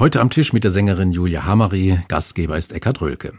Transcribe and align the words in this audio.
Heute 0.00 0.22
am 0.22 0.30
Tisch 0.30 0.54
mit 0.54 0.64
der 0.64 0.70
Sängerin 0.70 1.12
Julia 1.12 1.44
Hamari, 1.44 2.00
Gastgeber 2.08 2.56
ist 2.56 2.72
Eckhard 2.72 3.02
Rölke. 3.02 3.34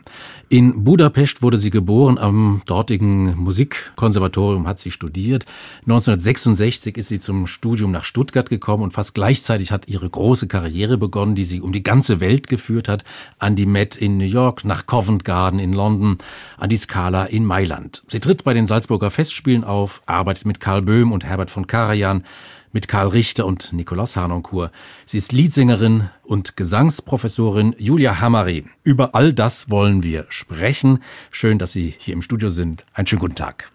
In 0.47 0.83
Budapest 0.83 1.41
wurde 1.41 1.57
sie 1.57 1.71
geboren, 1.71 2.19
am 2.19 2.61
dortigen 2.67 3.35
Musikkonservatorium 3.35 4.67
hat 4.67 4.77
sie 4.77 4.91
studiert. 4.91 5.45
1966 5.87 6.97
ist 6.97 7.07
sie 7.07 7.19
zum 7.19 7.47
Studium 7.47 7.89
nach 7.91 8.05
Stuttgart 8.05 8.47
gekommen 8.47 8.83
und 8.83 8.93
fast 8.93 9.15
gleichzeitig 9.15 9.71
hat 9.71 9.87
ihre 9.87 10.07
große 10.07 10.47
Karriere 10.47 10.99
begonnen, 10.99 11.33
die 11.33 11.45
sie 11.45 11.61
um 11.61 11.71
die 11.71 11.81
ganze 11.81 12.19
Welt 12.19 12.47
geführt 12.47 12.87
hat, 12.87 13.05
an 13.39 13.55
die 13.55 13.65
Met 13.65 13.97
in 13.97 14.19
New 14.19 14.23
York, 14.23 14.63
nach 14.63 14.85
Covent 14.85 15.25
Garden 15.25 15.57
in 15.57 15.73
London, 15.73 16.19
an 16.57 16.69
die 16.69 16.77
Scala 16.77 17.25
in 17.25 17.43
Mailand. 17.43 18.03
Sie 18.05 18.19
tritt 18.19 18.43
bei 18.43 18.53
den 18.53 18.67
Salzburger 18.67 19.09
Festspielen 19.09 19.63
auf, 19.63 20.03
arbeitet 20.05 20.45
mit 20.45 20.59
Karl 20.59 20.83
Böhm 20.83 21.11
und 21.11 21.25
Herbert 21.25 21.49
von 21.49 21.65
Karajan, 21.65 22.23
mit 22.71 22.87
Karl 22.87 23.07
Richter 23.07 23.45
und 23.45 23.73
Nikolaus 23.73 24.15
Harnoncourt. 24.15 24.71
Sie 25.05 25.17
ist 25.17 25.31
Liedsängerin 25.31 26.09
und 26.23 26.57
Gesangsprofessorin 26.57 27.75
Julia 27.77 28.19
Hamari. 28.19 28.65
Über 28.83 29.15
all 29.15 29.33
das 29.33 29.69
wollen 29.69 30.03
wir 30.03 30.25
sprechen. 30.29 30.99
Schön, 31.31 31.57
dass 31.57 31.71
Sie 31.71 31.93
hier 31.97 32.13
im 32.13 32.21
Studio 32.21 32.49
sind. 32.49 32.85
Einen 32.93 33.07
schönen 33.07 33.21
guten 33.21 33.35
Tag. 33.35 33.69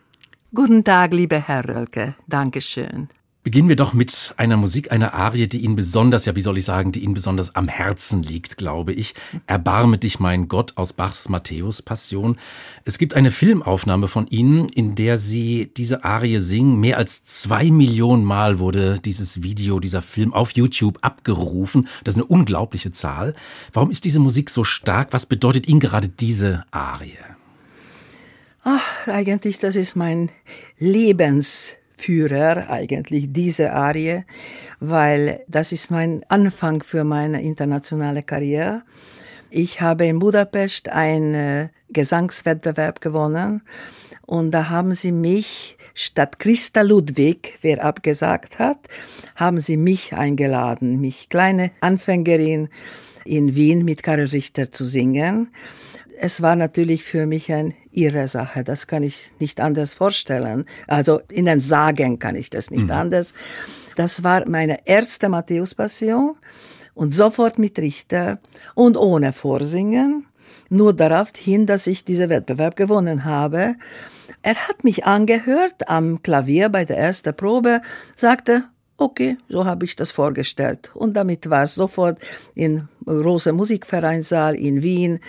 Guten 0.55 0.85
Tag, 0.85 1.13
lieber 1.13 1.39
Herr 1.39 1.69
Rölke. 1.69 2.15
Dankeschön. 2.27 3.09
Beginnen 3.47 3.69
wir 3.69 3.77
doch 3.77 3.95
mit 3.95 4.35
einer 4.39 4.57
Musik, 4.57 4.91
einer 4.91 5.15
Arie, 5.15 5.47
die 5.47 5.61
Ihnen 5.61 5.77
besonders, 5.77 6.25
ja, 6.25 6.35
wie 6.35 6.41
soll 6.41 6.59
ich 6.59 6.65
sagen, 6.65 6.91
die 6.91 7.05
Ihnen 7.05 7.15
besonders 7.15 7.55
am 7.55 7.69
Herzen 7.69 8.25
liegt, 8.25 8.57
glaube 8.57 8.93
ich. 8.93 9.15
Erbarme 9.47 9.99
dich, 9.99 10.19
mein 10.19 10.49
Gott, 10.49 10.73
aus 10.75 10.95
Bachs 10.95 11.29
Matthäus 11.29 11.81
Passion. 11.81 12.41
Es 12.85 12.99
gibt 12.99 13.15
eine 13.15 13.31
Filmaufnahme 13.31 14.09
von 14.09 14.27
Ihnen, 14.27 14.69
in 14.71 14.97
der 14.97 15.17
Sie 15.17 15.71
diese 15.77 16.03
Arie 16.03 16.41
singen. 16.41 16.81
Mehr 16.81 16.97
als 16.97 17.23
zwei 17.25 17.71
Millionen 17.71 18.25
Mal 18.25 18.59
wurde 18.59 18.99
dieses 18.99 19.45
Video, 19.45 19.79
dieser 19.79 20.03
Film 20.03 20.35
auf 20.35 20.51
YouTube 20.57 20.99
abgerufen. 21.03 21.87
Das 22.03 22.17
ist 22.17 22.19
eine 22.19 22.27
unglaubliche 22.27 22.91
Zahl. 22.91 23.37
Warum 23.73 23.93
ist 23.93 24.05
diese 24.05 24.19
Musik 24.19 24.51
so 24.51 24.65
stark? 24.65 25.13
Was 25.13 25.27
bedeutet 25.27 25.69
Ihnen 25.69 25.79
gerade 25.79 26.09
diese 26.09 26.65
Arie? 26.73 27.17
Ach, 28.65 29.07
eigentlich, 29.07 29.61
das 29.61 29.77
ist 29.77 29.95
mein 29.95 30.31
Lebens 30.81 31.77
Führer 31.97 32.71
eigentlich 32.71 33.33
diese 33.33 33.73
Arie, 33.73 34.25
weil 34.81 35.41
das 35.49 35.73
ist 35.73 35.91
mein 35.91 36.23
Anfang 36.29 36.83
für 36.83 37.05
meine 37.05 37.43
internationale 37.43 38.23
Karriere. 38.23 38.83
Ich 39.51 39.81
habe 39.81 40.07
in 40.07 40.19
Budapest 40.19 40.89
einen 40.89 41.35
äh, 41.35 41.69
Gesangswettbewerb 41.91 43.01
gewonnen 43.01 43.63
und 44.27 44.51
da 44.51 44.69
haben 44.69 44.93
sie 44.93 45.13
mich 45.13 45.79
statt 45.95 46.39
Christa 46.39 46.83
Ludwig, 46.83 47.59
wer 47.63 47.85
abgesagt 47.85 48.59
hat, 48.59 48.79
haben 49.37 49.61
sie 49.61 49.77
mich 49.77 50.13
eingeladen, 50.15 51.01
mich 51.01 51.29
kleine 51.29 51.71
Anfängerin 51.81 52.69
in 53.25 53.55
Wien 53.55 53.85
mit 53.85 54.03
Karel 54.03 54.27
Richter 54.27 54.71
zu 54.71 54.85
singen 54.85 55.49
es 56.19 56.43
war 56.43 56.57
natürlich 56.57 57.05
für 57.05 57.27
mich 57.27 57.53
eine 57.53 57.75
irre 57.97 58.29
Sache. 58.29 58.63
Das 58.65 58.87
kann 58.87 59.03
ich 59.03 59.33
nicht 59.41 59.61
anders 59.61 59.95
vorstellen. 59.95 60.67
Also 60.87 61.21
Ihnen 61.33 61.61
sagen 61.61 62.19
kann 62.19 62.37
ich 62.37 62.51
das 62.51 62.71
nicht 62.71 62.87
mhm. 62.87 62.93
anders. 62.93 63.35
Das 63.97 64.23
war 64.23 64.49
meine 64.49 64.87
erste 64.87 65.29
Matthäus-Passion 65.29 66.37
und 66.95 67.15
sofort 67.15 67.59
mit 67.59 67.79
Richter 67.79 68.39
und 68.75 68.97
ohne 68.97 69.33
Vorsingen. 69.33 70.27
Nur 70.69 70.93
darauf 70.93 71.31
hin, 71.37 71.67
dass 71.67 71.87
ich 71.87 72.05
diesen 72.05 72.29
Wettbewerb 72.29 72.77
gewonnen 72.77 73.25
habe. 73.25 73.77
Er 74.43 74.55
hat 74.55 74.85
mich 74.85 75.05
angehört 75.07 75.89
am 75.89 76.23
Klavier 76.23 76.69
bei 76.69 76.85
der 76.85 76.99
ersten 76.99 77.35
Probe, 77.35 77.83
sagte, 78.17 78.65
okay, 78.97 79.37
so 79.49 79.65
habe 79.65 79.85
ich 79.85 79.97
das 79.97 80.11
vorgestellt. 80.11 80.91
Und 80.95 81.15
damit 81.15 81.51
war 81.51 81.65
es 81.65 81.75
sofort 81.75 82.19
in 82.55 82.89
großer 83.05 83.53
Musikvereinssaal 83.53 84.55
in 84.55 84.83
Wien 84.83 85.21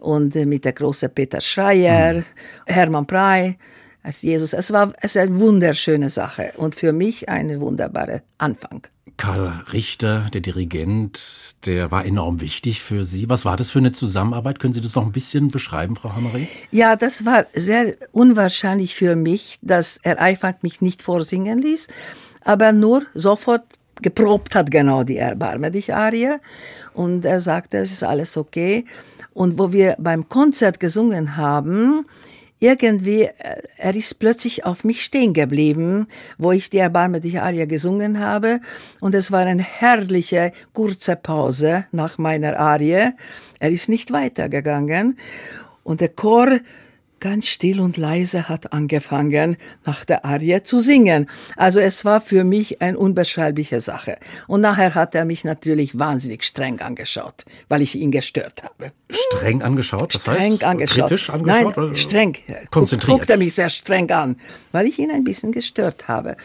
und 0.00 0.34
äh, 0.36 0.46
mit 0.46 0.64
der 0.64 0.72
großen 0.72 1.10
Peter 1.10 1.40
Schreier, 1.40 2.14
mhm. 2.14 2.24
Hermann 2.66 3.06
Prey 3.06 3.56
als 4.02 4.22
Jesus. 4.22 4.52
Es 4.52 4.72
war 4.72 4.92
es 5.00 5.16
ist 5.16 5.22
eine 5.22 5.38
wunderschöne 5.38 6.10
Sache 6.10 6.52
und 6.56 6.74
für 6.74 6.92
mich 6.92 7.28
eine 7.28 7.60
wunderbare 7.60 8.22
Anfang. 8.38 8.86
Karl 9.18 9.64
Richter, 9.72 10.28
der 10.32 10.40
Dirigent, 10.40 11.66
der 11.66 11.90
war 11.90 12.06
enorm 12.06 12.40
wichtig 12.40 12.80
für 12.80 13.04
Sie. 13.04 13.28
Was 13.28 13.44
war 13.44 13.56
das 13.56 13.70
für 13.70 13.80
eine 13.80 13.90
Zusammenarbeit? 13.90 14.60
Können 14.60 14.72
Sie 14.72 14.80
das 14.80 14.94
noch 14.94 15.04
ein 15.04 15.12
bisschen 15.12 15.50
beschreiben, 15.50 15.96
Frau 15.96 16.14
Hammery? 16.14 16.46
Ja, 16.70 16.94
das 16.94 17.24
war 17.24 17.46
sehr 17.52 17.96
unwahrscheinlich 18.12 18.94
für 18.94 19.16
mich, 19.16 19.58
dass 19.60 19.98
er 20.02 20.20
einfach 20.20 20.54
mich 20.62 20.80
nicht 20.80 21.02
vorsingen 21.02 21.60
ließ, 21.60 21.88
aber 22.44 22.70
nur 22.70 23.02
sofort 23.12 23.64
geprobt 24.02 24.54
hat, 24.54 24.70
genau 24.70 25.02
die 25.02 25.16
Erbarme 25.16 25.72
dich 25.72 25.92
Arie. 25.92 26.36
Und 26.94 27.24
er 27.24 27.40
sagte, 27.40 27.78
es 27.78 27.90
ist 27.90 28.04
alles 28.04 28.36
okay. 28.36 28.84
Und 29.38 29.56
wo 29.56 29.70
wir 29.70 29.94
beim 30.00 30.28
Konzert 30.28 30.80
gesungen 30.80 31.36
haben, 31.36 32.04
irgendwie, 32.58 33.22
äh, 33.22 33.62
er 33.76 33.94
ist 33.94 34.18
plötzlich 34.18 34.66
auf 34.66 34.82
mich 34.82 35.04
stehen 35.04 35.32
geblieben, 35.32 36.08
wo 36.38 36.50
ich 36.50 36.70
die 36.70 36.78
erbarmliche 36.78 37.44
Arie 37.44 37.68
gesungen 37.68 38.18
habe. 38.18 38.58
Und 39.00 39.14
es 39.14 39.30
war 39.30 39.46
eine 39.46 39.62
herrliche, 39.62 40.50
kurze 40.72 41.14
Pause 41.14 41.84
nach 41.92 42.18
meiner 42.18 42.58
Arie. 42.58 43.12
Er 43.60 43.70
ist 43.70 43.88
nicht 43.88 44.10
weitergegangen. 44.10 45.16
Und 45.84 46.00
der 46.00 46.08
Chor 46.08 46.58
ganz 47.20 47.46
still 47.48 47.80
und 47.80 47.96
leise 47.96 48.48
hat 48.48 48.72
angefangen, 48.72 49.56
nach 49.84 50.04
der 50.04 50.24
Arie 50.24 50.62
zu 50.62 50.80
singen. 50.80 51.28
Also 51.56 51.80
es 51.80 52.04
war 52.04 52.20
für 52.20 52.44
mich 52.44 52.80
eine 52.82 52.98
unbeschreibliche 52.98 53.80
Sache. 53.80 54.18
Und 54.46 54.60
nachher 54.60 54.94
hat 54.94 55.14
er 55.14 55.24
mich 55.24 55.44
natürlich 55.44 55.98
wahnsinnig 55.98 56.44
streng 56.44 56.80
angeschaut, 56.80 57.44
weil 57.68 57.82
ich 57.82 57.94
ihn 57.96 58.10
gestört 58.10 58.62
habe. 58.62 58.92
Streng 59.10 59.62
angeschaut? 59.62 60.14
Das 60.14 60.22
streng 60.22 60.52
heißt, 60.52 60.64
angeschaut. 60.64 61.08
kritisch 61.08 61.30
angeschaut? 61.30 61.76
Nein, 61.76 61.94
streng. 61.94 62.36
Konzentriert. 62.70 63.18
Guckt 63.18 63.30
er 63.30 63.36
mich 63.36 63.54
sehr 63.54 63.70
streng 63.70 64.10
an, 64.10 64.36
weil 64.72 64.86
ich 64.86 64.98
ihn 64.98 65.10
ein 65.10 65.24
bisschen 65.24 65.52
gestört 65.52 66.08
habe. 66.08 66.36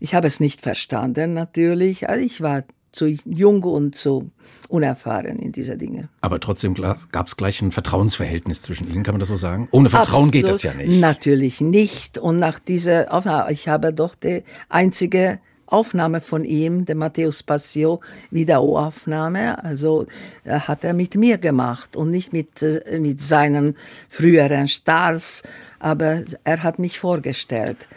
Ich 0.00 0.14
habe 0.14 0.26
es 0.26 0.38
nicht 0.38 0.60
verstanden, 0.60 1.32
natürlich. 1.34 2.08
Also 2.08 2.24
ich 2.24 2.40
war 2.40 2.62
zu 2.92 3.06
jung 3.06 3.62
und 3.62 3.94
zu 3.94 4.30
unerfahren 4.68 5.38
in 5.38 5.52
dieser 5.52 5.76
Dinge. 5.76 6.08
Aber 6.20 6.40
trotzdem 6.40 6.74
gab 6.74 7.26
es 7.26 7.36
gleich 7.36 7.60
ein 7.62 7.72
Vertrauensverhältnis 7.72 8.62
zwischen 8.62 8.92
Ihnen, 8.92 9.02
kann 9.02 9.14
man 9.14 9.20
das 9.20 9.28
so 9.28 9.36
sagen? 9.36 9.68
Ohne 9.70 9.90
Vertrauen 9.90 10.28
Absolut, 10.28 10.32
geht 10.32 10.48
das 10.48 10.62
ja 10.62 10.74
nicht. 10.74 11.00
Natürlich 11.00 11.60
nicht. 11.60 12.18
Und 12.18 12.36
nach 12.36 12.58
dieser 12.58 13.12
Aufnahme, 13.12 13.52
ich 13.52 13.68
habe 13.68 13.92
doch 13.92 14.14
die 14.14 14.42
einzige 14.68 15.38
Aufnahme 15.70 16.20
von 16.20 16.44
ihm, 16.44 16.84
der 16.86 16.96
Matthäus 16.96 17.42
Passio, 17.42 18.00
Wiederaufnahme. 18.30 19.62
Also 19.62 20.06
äh, 20.44 20.60
hat 20.60 20.84
er 20.84 20.94
mit 20.94 21.14
mir 21.14 21.38
gemacht 21.38 21.96
und 21.96 22.10
nicht 22.10 22.32
mit, 22.32 22.62
äh, 22.62 22.98
mit 22.98 23.20
seinen 23.20 23.76
früheren 24.08 24.68
Stars, 24.68 25.42
aber 25.78 26.22
er 26.44 26.62
hat 26.62 26.78
mich 26.78 26.98
vorgestellt. 26.98 27.88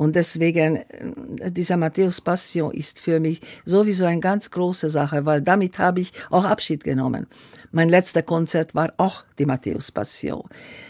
Und 0.00 0.16
deswegen, 0.16 0.76
äh, 0.76 1.52
dieser 1.52 1.76
Matthäus 1.76 2.22
Passion 2.22 2.72
ist 2.72 3.00
für 3.00 3.20
mich 3.20 3.42
sowieso 3.66 4.06
eine 4.06 4.18
ganz 4.18 4.50
große 4.50 4.88
Sache, 4.88 5.26
weil 5.26 5.42
damit 5.42 5.78
habe 5.78 6.00
ich 6.00 6.14
auch 6.30 6.44
Abschied 6.44 6.84
genommen. 6.84 7.26
Mein 7.70 7.90
letzter 7.90 8.22
Konzert 8.22 8.74
war 8.74 8.94
auch 8.96 9.24
die 9.38 9.44
Matthäus 9.44 9.92
Passion. 9.92 10.44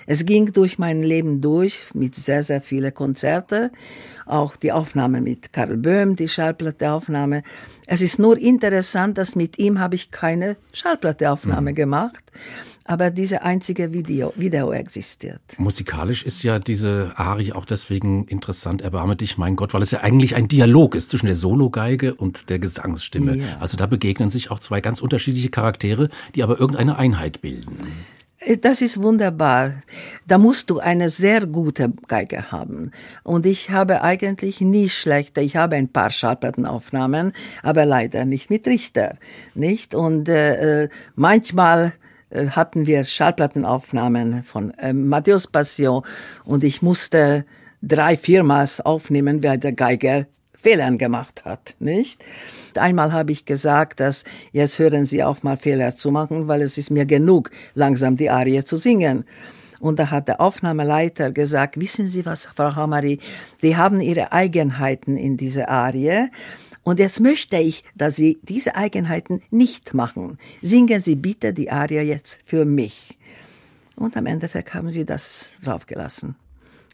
Es 0.06 0.24
ging 0.24 0.52
durch 0.52 0.78
mein 0.78 1.02
Leben 1.02 1.40
durch 1.40 1.92
mit 1.92 2.14
sehr, 2.14 2.44
sehr 2.44 2.60
vielen 2.60 2.94
Konzerten. 2.94 3.70
Auch 4.26 4.54
die 4.54 4.70
Aufnahme 4.70 5.20
mit 5.20 5.52
Karl 5.52 5.76
Böhm, 5.76 6.14
die 6.14 6.28
Schallplatteaufnahme. 6.28 7.42
Es 7.88 8.02
ist 8.02 8.20
nur 8.20 8.38
interessant, 8.38 9.18
dass 9.18 9.34
mit 9.34 9.58
ihm 9.58 9.80
habe 9.80 9.96
ich 9.96 10.12
keine 10.12 10.56
Schallplatteaufnahme 10.72 11.72
mhm. 11.72 11.74
gemacht 11.74 12.30
aber 12.90 13.12
diese 13.12 13.42
einzige 13.42 13.92
Video, 13.92 14.32
Video 14.34 14.72
existiert. 14.72 15.40
Musikalisch 15.58 16.24
ist 16.24 16.42
ja 16.42 16.58
diese 16.58 17.12
Arie 17.14 17.52
auch 17.52 17.64
deswegen 17.64 18.24
interessant, 18.24 18.82
erbarme 18.82 19.14
dich, 19.14 19.38
mein 19.38 19.54
Gott, 19.54 19.74
weil 19.74 19.82
es 19.82 19.92
ja 19.92 20.00
eigentlich 20.00 20.34
ein 20.34 20.48
Dialog 20.48 20.96
ist 20.96 21.10
zwischen 21.10 21.26
der 21.26 21.36
Sologeige 21.36 22.16
und 22.16 22.50
der 22.50 22.58
Gesangsstimme. 22.58 23.36
Ja. 23.36 23.44
Also 23.60 23.76
da 23.76 23.86
begegnen 23.86 24.28
sich 24.28 24.50
auch 24.50 24.58
zwei 24.58 24.80
ganz 24.80 25.00
unterschiedliche 25.00 25.50
Charaktere, 25.50 26.08
die 26.34 26.42
aber 26.42 26.58
irgendeine 26.58 26.98
Einheit 26.98 27.40
bilden. 27.42 27.78
Äh, 28.40 28.56
das 28.56 28.82
ist 28.82 29.00
wunderbar. 29.00 29.74
Da 30.26 30.38
musst 30.38 30.68
du 30.68 30.80
eine 30.80 31.10
sehr 31.10 31.46
gute 31.46 31.92
Geige 32.08 32.50
haben. 32.50 32.90
Und 33.22 33.46
ich 33.46 33.70
habe 33.70 34.02
eigentlich 34.02 34.60
nie 34.60 34.88
schlechte. 34.88 35.42
Ich 35.42 35.54
habe 35.54 35.76
ein 35.76 35.92
paar 35.92 36.10
Schallplattenaufnahmen, 36.10 37.34
aber 37.62 37.86
leider 37.86 38.24
nicht 38.24 38.50
mit 38.50 38.66
Richter, 38.66 39.14
nicht? 39.54 39.94
Und 39.94 40.28
äh, 40.28 40.82
äh 40.86 40.88
manchmal 41.14 41.92
hatten 42.30 42.86
wir 42.86 43.04
Schallplattenaufnahmen 43.04 44.44
von 44.44 44.70
äh, 44.78 44.92
Matthäus 44.92 45.46
Passion 45.46 46.02
und 46.44 46.64
ich 46.64 46.82
musste 46.82 47.44
drei, 47.82 48.16
viermals 48.16 48.80
aufnehmen, 48.80 49.42
weil 49.42 49.58
der 49.58 49.72
Geiger 49.72 50.26
Fehlern 50.52 50.98
gemacht 50.98 51.44
hat, 51.44 51.74
nicht? 51.78 52.22
Einmal 52.76 53.12
habe 53.12 53.32
ich 53.32 53.46
gesagt, 53.46 53.98
dass 53.98 54.24
jetzt 54.52 54.78
hören 54.78 55.06
Sie 55.06 55.24
auf 55.24 55.42
mal 55.42 55.56
Fehler 55.56 55.96
zu 55.96 56.10
machen, 56.10 56.48
weil 56.48 56.60
es 56.60 56.76
ist 56.76 56.90
mir 56.90 57.06
genug, 57.06 57.50
langsam 57.74 58.16
die 58.16 58.28
Arie 58.28 58.62
zu 58.62 58.76
singen. 58.76 59.24
Und 59.80 59.98
da 59.98 60.10
hat 60.10 60.28
der 60.28 60.40
Aufnahmeleiter 60.42 61.30
gesagt, 61.30 61.80
wissen 61.80 62.06
Sie 62.06 62.26
was, 62.26 62.50
Frau 62.54 62.76
Hamari, 62.76 63.18
die 63.62 63.76
haben 63.78 64.00
ihre 64.00 64.32
Eigenheiten 64.32 65.16
in 65.16 65.38
dieser 65.38 65.70
Arie. 65.70 66.28
Und 66.82 66.98
jetzt 66.98 67.20
möchte 67.20 67.58
ich, 67.58 67.84
dass 67.94 68.16
Sie 68.16 68.38
diese 68.42 68.74
Eigenheiten 68.74 69.42
nicht 69.50 69.94
machen. 69.94 70.38
Singen 70.62 71.00
Sie 71.00 71.14
bitte 71.14 71.52
die 71.52 71.70
Arie 71.70 72.00
jetzt 72.00 72.40
für 72.44 72.64
mich. 72.64 73.18
Und 74.00 74.16
am 74.16 74.24
Endeffekt 74.24 74.72
haben 74.72 74.90
sie 74.90 75.04
das 75.04 75.58
draufgelassen. 75.62 76.34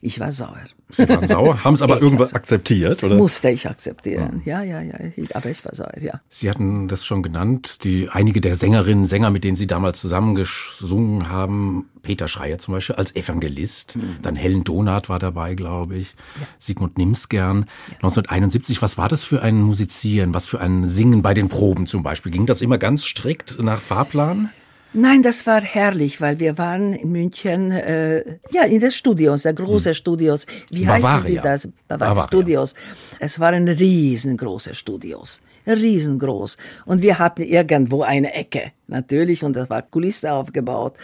Ich 0.02 0.20
war 0.20 0.31
sauer. 0.31 0.58
Sie 0.90 1.08
waren 1.08 1.26
sauer, 1.26 1.64
haben 1.64 1.75
es 1.75 1.82
aber 1.82 2.00
irgendwas 2.02 2.34
akzeptiert, 2.34 3.02
oder? 3.02 3.16
Musste 3.16 3.50
ich 3.50 3.66
akzeptieren. 3.69 4.43
Ja, 4.44 4.62
ja, 4.62 4.81
ja. 4.82 4.94
Aber 5.34 5.50
ich 5.50 5.64
war 5.64 5.75
sauer, 5.75 5.98
ja. 6.00 6.20
Sie 6.28 6.50
hatten 6.50 6.87
das 6.87 7.04
schon 7.04 7.22
genannt, 7.22 7.82
die 7.84 8.08
einige 8.10 8.40
der 8.40 8.56
Sängerinnen, 8.56 9.06
Sänger, 9.06 9.31
mit 9.31 9.43
denen 9.44 9.56
Sie 9.56 9.66
damals 9.66 10.00
zusammengesungen 10.00 11.31
haben, 11.31 11.87
Peter 12.02 12.28
Schreier 12.28 12.58
zum 12.58 12.75
Beispiel 12.75 12.96
als 12.96 13.16
Evangelist, 13.16 13.96
mhm. 13.96 14.16
dann 14.22 14.37
Helen 14.37 14.64
Donath 14.64 15.08
war 15.08 15.19
dabei, 15.19 15.54
glaube 15.54 15.96
ich, 15.96 16.14
ja. 16.40 16.46
Sigmund 16.58 16.98
Nimsgern. 16.98 17.66
Ja. 17.88 17.94
1971, 17.96 18.82
was 18.82 18.98
war 18.98 19.08
das 19.08 19.25
für 19.25 19.43
ein 19.43 19.60
Musizieren, 19.60 20.34
was 20.34 20.46
für 20.46 20.60
ein 20.60 20.87
Singen 20.87 21.22
bei 21.22 21.34
den 21.34 21.48
Proben 21.48 21.87
zum 21.87 22.02
Beispiel? 22.02 22.31
Ging 22.31 22.46
das 22.46 22.62
immer 22.62 22.78
ganz 22.78 23.04
strikt 23.04 23.58
nach 23.60 23.81
Fahrplan? 23.81 24.50
Nein, 24.98 25.22
das 25.22 25.46
war 25.46 25.60
herrlich, 25.60 26.22
weil 26.22 26.40
wir 26.40 26.56
waren 26.56 26.94
in 26.94 27.12
München, 27.12 27.70
äh, 27.70 28.38
ja, 28.50 28.62
in 28.62 28.81
den 28.81 28.90
Studios, 28.90 29.43
der 29.43 29.52
große 29.52 29.90
hm. 29.90 29.94
Studios. 29.94 30.46
Wie 30.70 30.87
Bavaria. 30.87 31.12
heißen 31.12 31.26
sie 31.26 31.37
das? 31.37 31.69
Bavaria, 31.87 32.14
Bavaria 32.14 32.26
Studios. 32.28 32.75
Es 33.19 33.38
waren 33.38 33.69
riesengroße 33.69 34.75
Studios, 34.75 35.43
riesengroß. 35.66 36.56
Und 36.87 37.02
wir 37.02 37.19
hatten 37.19 37.43
irgendwo 37.43 38.04
eine 38.04 38.32
Ecke, 38.32 38.72
natürlich, 38.87 39.44
und 39.44 39.54
das 39.54 39.69
war 39.69 39.82
Kulisse 39.82 40.32
aufgebaut. 40.32 40.94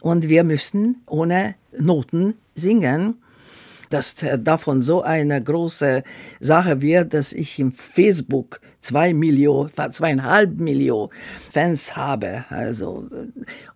Und 0.00 0.28
wir 0.28 0.44
müssten 0.44 1.02
ohne 1.08 1.56
Noten 1.76 2.34
singen 2.54 3.16
dass 3.90 4.14
davon 4.38 4.80
so 4.80 5.02
eine 5.02 5.42
große 5.42 6.02
Sache 6.40 6.80
wird, 6.80 7.12
dass 7.12 7.32
ich 7.32 7.58
im 7.58 7.72
Facebook 7.72 8.60
zwei 8.80 9.12
Millionen, 9.12 9.70
zweieinhalb 9.90 10.58
Millionen 10.58 11.10
Fans 11.52 11.96
habe. 11.96 12.44
Also, 12.48 13.08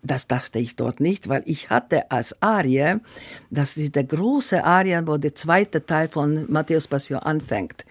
das 0.01 0.27
dachte 0.27 0.59
ich 0.59 0.75
dort 0.75 0.99
nicht, 0.99 1.29
weil 1.29 1.43
ich 1.45 1.69
hatte 1.69 2.09
als 2.09 2.41
Arie, 2.41 2.95
das 3.51 3.77
ist 3.77 3.95
der 3.95 4.05
große 4.05 4.63
Arie, 4.63 5.01
wo 5.05 5.17
der 5.17 5.35
zweite 5.35 5.85
Teil 5.85 6.07
von 6.07 6.51
Matthäus 6.51 6.87
Passion 6.87 7.19
anfängt. 7.19 7.85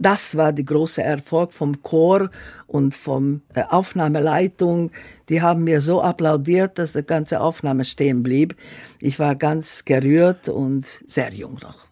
Das 0.00 0.34
war 0.34 0.52
der 0.54 0.64
große 0.64 1.02
Erfolg 1.02 1.52
vom 1.52 1.82
Chor 1.82 2.30
und 2.66 2.94
vom 2.94 3.42
äh, 3.54 3.62
Aufnahmeleitung. 3.68 4.90
Die 5.28 5.42
haben 5.42 5.64
mir 5.64 5.82
so 5.82 6.00
applaudiert, 6.00 6.78
dass 6.78 6.94
die 6.94 7.02
ganze 7.02 7.40
Aufnahme 7.40 7.84
stehen 7.84 8.22
blieb. 8.22 8.56
Ich 8.98 9.18
war 9.18 9.36
ganz 9.36 9.84
gerührt 9.84 10.48
und 10.48 10.86
sehr 11.06 11.32
jung 11.34 11.58
noch. 11.62 11.86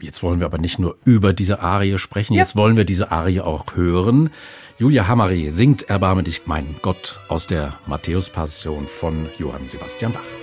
Jetzt 0.00 0.24
wollen 0.24 0.40
wir 0.40 0.46
aber 0.46 0.58
nicht 0.58 0.80
nur 0.80 0.96
über 1.04 1.32
diese 1.32 1.60
Arie 1.60 1.96
sprechen, 1.98 2.34
ja. 2.34 2.40
jetzt 2.40 2.56
wollen 2.56 2.76
wir 2.76 2.84
diese 2.84 3.12
Arie 3.12 3.40
auch 3.40 3.76
hören. 3.76 4.30
Julia 4.76 5.06
Hamari 5.06 5.48
singt 5.50 5.88
Erbarme 5.88 6.24
dich, 6.24 6.46
mein 6.46 6.74
Gott, 6.82 7.20
aus 7.28 7.46
der 7.46 7.78
Matthäus-Passion 7.86 8.88
von 8.88 9.28
Johann 9.38 9.68
Sebastian 9.68 10.12
Bach. 10.12 10.41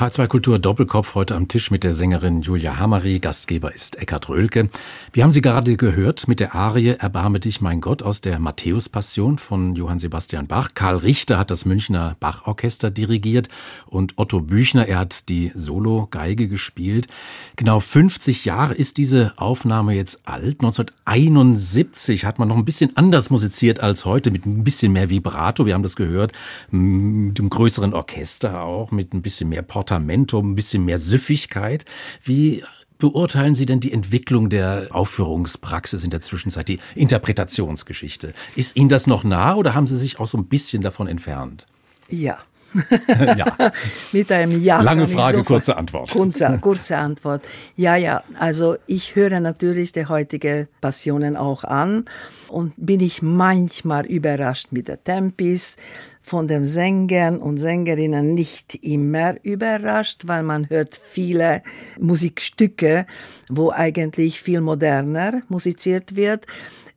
H2 0.00 0.28
Kultur 0.28 0.58
Doppelkopf 0.58 1.14
heute 1.14 1.34
am 1.34 1.46
Tisch 1.46 1.70
mit 1.70 1.84
der 1.84 1.92
Sängerin 1.92 2.40
Julia 2.40 2.78
Hammery. 2.78 3.18
Gastgeber 3.18 3.74
ist 3.74 3.96
Eckhard 3.96 4.30
Röhlke. 4.30 4.70
Wir 5.12 5.22
haben 5.22 5.30
Sie 5.30 5.42
gerade 5.42 5.76
gehört 5.76 6.26
mit 6.26 6.40
der 6.40 6.54
Arie 6.54 6.96
Erbarme 6.98 7.38
dich, 7.38 7.60
mein 7.60 7.82
Gott 7.82 8.02
aus 8.02 8.22
der 8.22 8.38
Matthäus-Passion 8.38 9.36
von 9.36 9.76
Johann 9.76 9.98
Sebastian 9.98 10.46
Bach. 10.46 10.70
Karl 10.72 10.96
Richter 10.96 11.36
hat 11.36 11.50
das 11.50 11.66
Münchner 11.66 12.16
Bachorchester 12.18 12.90
dirigiert 12.90 13.50
und 13.88 14.14
Otto 14.16 14.40
Büchner, 14.40 14.88
er 14.88 15.00
hat 15.00 15.28
die 15.28 15.52
Solo-Geige 15.54 16.48
gespielt. 16.48 17.06
Genau 17.56 17.78
50 17.78 18.46
Jahre 18.46 18.72
ist 18.72 18.96
diese 18.96 19.34
Aufnahme 19.36 19.92
jetzt 19.92 20.20
alt. 20.24 20.60
1971 20.62 22.24
hat 22.24 22.38
man 22.38 22.48
noch 22.48 22.56
ein 22.56 22.64
bisschen 22.64 22.96
anders 22.96 23.28
musiziert 23.28 23.80
als 23.80 24.06
heute, 24.06 24.30
mit 24.30 24.46
ein 24.46 24.64
bisschen 24.64 24.94
mehr 24.94 25.10
Vibrato. 25.10 25.66
Wir 25.66 25.74
haben 25.74 25.82
das 25.82 25.96
gehört, 25.96 26.32
mit 26.70 27.36
dem 27.36 27.50
größeren 27.50 27.92
Orchester 27.92 28.62
auch, 28.62 28.92
mit 28.92 29.12
ein 29.12 29.20
bisschen 29.20 29.50
mehr 29.50 29.60
Port 29.60 29.89
Portamento, 29.90 30.38
ein 30.38 30.54
bisschen 30.54 30.84
mehr 30.84 30.98
Süffigkeit. 30.98 31.84
Wie 32.22 32.62
beurteilen 32.98 33.56
Sie 33.56 33.66
denn 33.66 33.80
die 33.80 33.92
Entwicklung 33.92 34.48
der 34.48 34.86
Aufführungspraxis 34.90 36.04
in 36.04 36.10
der 36.10 36.20
Zwischenzeit, 36.20 36.68
die 36.68 36.78
Interpretationsgeschichte? 36.94 38.32
Ist 38.54 38.76
Ihnen 38.76 38.88
das 38.88 39.08
noch 39.08 39.24
nah 39.24 39.56
oder 39.56 39.74
haben 39.74 39.88
Sie 39.88 39.96
sich 39.96 40.20
auch 40.20 40.28
so 40.28 40.38
ein 40.38 40.46
bisschen 40.46 40.80
davon 40.80 41.08
entfernt? 41.08 41.66
Ja. 42.08 42.38
ja. 43.36 43.56
Mit 44.12 44.30
einem 44.32 44.60
Ja. 44.62 44.80
Lange 44.80 45.08
Frage, 45.08 45.38
so 45.38 45.44
kurze 45.44 45.76
Antwort. 45.76 46.10
Kurze, 46.10 46.58
kurze 46.60 46.96
Antwort. 46.96 47.42
Ja, 47.76 47.96
ja. 47.96 48.22
Also 48.38 48.76
ich 48.86 49.16
höre 49.16 49.40
natürlich 49.40 49.92
die 49.92 50.06
heutige 50.06 50.68
Passionen 50.80 51.36
auch 51.36 51.64
an 51.64 52.04
und 52.48 52.74
bin 52.76 53.00
ich 53.00 53.22
manchmal 53.22 54.06
überrascht 54.06 54.68
mit 54.70 54.88
der 54.88 55.02
Tempis, 55.02 55.76
von 56.22 56.46
den 56.46 56.64
Sängern 56.64 57.38
und 57.38 57.56
Sängerinnen 57.56 58.34
nicht 58.34 58.76
immer 58.84 59.34
überrascht, 59.42 60.22
weil 60.26 60.42
man 60.42 60.68
hört 60.68 61.00
viele 61.02 61.62
Musikstücke, 61.98 63.06
wo 63.48 63.70
eigentlich 63.70 64.40
viel 64.40 64.60
moderner 64.60 65.42
musiziert 65.48 66.14
wird. 66.16 66.46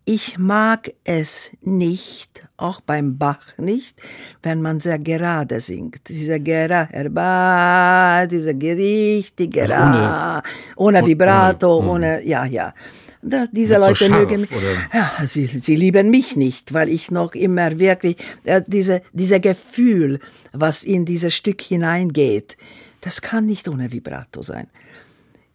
Ich 0.06 0.38
mag 0.38 0.92
es 1.06 1.52
nicht, 1.62 2.46
auch 2.58 2.82
beim 2.82 3.18
Bach 3.18 3.58
nicht, 3.58 4.02
wenn 4.42 4.62
man 4.62 4.82
sehr 4.82 5.00
gerade 5.00 5.62
singt. 5.62 6.10
Diese 6.10 6.42
gerade, 6.42 8.28
diese 8.28 8.54
Gerichte, 8.56 9.48
gerade, 9.48 9.76
also 9.76 10.42
ohne, 10.76 11.00
ohne 11.00 11.08
Vibrato, 11.08 11.78
ohne, 11.78 11.90
ohne, 11.90 12.26
ja, 12.26 12.44
ja. 12.44 12.74
Da, 13.22 13.48
diese 13.50 13.78
Leute 13.78 13.96
so 13.96 14.06
scharf, 14.06 14.20
mögen 14.20 14.42
mich. 14.42 14.50
Ja, 14.94 15.26
sie, 15.26 15.48
sie 15.48 15.78
lieben 15.78 16.10
mich 16.10 16.36
nicht, 16.36 16.74
weil 16.74 16.90
ich 16.90 17.10
noch 17.10 17.34
immer 17.34 17.80
wirklich 17.80 18.18
äh, 18.44 18.62
diese 18.68 19.02
diese 19.14 19.40
Gefühl, 19.40 20.20
was 20.52 20.84
in 20.84 21.06
dieses 21.06 21.34
Stück 21.34 21.62
hineingeht, 21.62 22.58
das 23.00 23.22
kann 23.22 23.46
nicht 23.46 23.70
ohne 23.70 23.94
Vibrato 23.94 24.42
sein. 24.42 24.68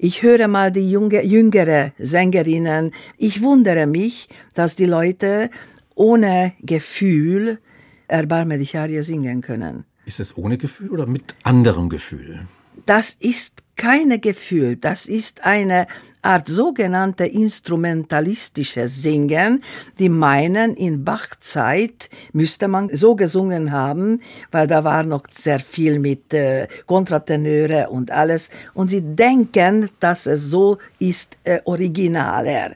Ich 0.01 0.23
höre 0.23 0.47
mal 0.47 0.71
die 0.71 0.89
junge, 0.89 1.25
jüngere 1.25 1.93
Sängerinnen. 1.99 2.93
Ich 3.17 3.43
wundere 3.43 3.89
mich, 3.89 4.29
dass 4.55 4.77
die 4.77 4.87
Leute 4.87 5.51
ohne 5.97 6.53
Gefühl 6.61 7.59
Erbarme 8.07 8.59
dich 8.59 8.79
Arie 8.79 9.03
singen 9.03 9.41
können. 9.41 9.85
Ist 10.07 10.21
es 10.21 10.37
ohne 10.39 10.57
Gefühl 10.57 10.91
oder 10.91 11.07
mit 11.07 11.35
anderem 11.43 11.89
Gefühl? 11.89 12.47
Das 12.87 13.17
ist 13.19 13.65
keine 13.79 14.19
Gefühl, 14.19 14.77
das 14.77 15.07
ist 15.07 15.47
eine 15.47 15.87
Art 16.21 16.49
sogenannte 16.49 17.25
instrumentalistische 17.25 18.89
Singen, 18.89 19.63
die 19.99 20.09
meinen, 20.09 20.75
in 20.75 21.05
Bachzeit 21.05 22.11
müsste 22.33 22.69
man 22.69 22.91
so 22.91 23.15
gesungen 23.15 23.73
haben, 23.73 24.21
weil 24.51 24.67
da 24.67 24.83
war 24.83 25.05
noch 25.05 25.23
sehr 25.33 25.61
viel 25.61 26.01
mit 26.01 26.35
äh, 26.35 26.67
Kontratenöre 26.87 27.89
und 27.89 28.11
alles. 28.11 28.51
Und 28.75 28.91
sie 28.91 29.01
denken, 29.01 29.89
dass 30.01 30.27
es 30.27 30.51
so 30.51 30.79
ist 30.99 31.39
äh, 31.45 31.61
originaler. 31.65 32.73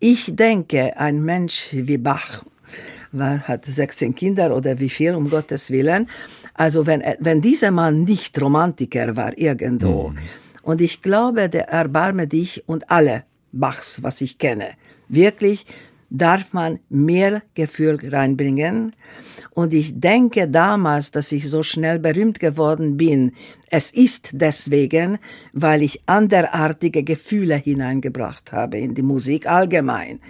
Ich 0.00 0.34
denke, 0.34 0.96
ein 0.96 1.22
Mensch 1.22 1.68
wie 1.72 1.98
Bach, 1.98 2.42
hat 3.18 3.66
16 3.66 4.14
Kinder 4.14 4.56
oder 4.56 4.80
wie 4.80 4.88
viel, 4.88 5.14
um 5.14 5.28
Gottes 5.28 5.70
Willen, 5.70 6.08
also 6.54 6.86
wenn, 6.86 7.02
wenn 7.20 7.40
dieser 7.40 7.70
Mann 7.70 8.04
nicht 8.04 8.40
Romantiker 8.40 9.16
war 9.16 9.36
irgendwo, 9.36 10.08
mhm. 10.08 10.18
und 10.62 10.80
ich 10.80 11.02
glaube, 11.02 11.48
der 11.48 11.68
Erbarme 11.68 12.26
dich 12.26 12.62
und 12.66 12.90
alle 12.90 13.24
Bachs, 13.52 14.02
was 14.02 14.20
ich 14.20 14.38
kenne, 14.38 14.70
wirklich 15.08 15.66
darf 16.12 16.52
man 16.52 16.78
mehr 16.90 17.42
Gefühl 17.54 17.98
reinbringen. 18.02 18.92
Und 19.50 19.72
ich 19.72 19.98
denke 19.98 20.48
damals, 20.48 21.10
dass 21.10 21.32
ich 21.32 21.48
so 21.48 21.62
schnell 21.62 21.98
berühmt 21.98 22.38
geworden 22.38 22.96
bin, 22.96 23.32
es 23.70 23.90
ist 23.90 24.30
deswegen, 24.32 25.18
weil 25.52 25.82
ich 25.82 26.02
anderartige 26.06 27.02
Gefühle 27.02 27.56
hineingebracht 27.56 28.52
habe 28.52 28.78
in 28.78 28.94
die 28.94 29.02
Musik 29.02 29.46
allgemein. 29.46 30.20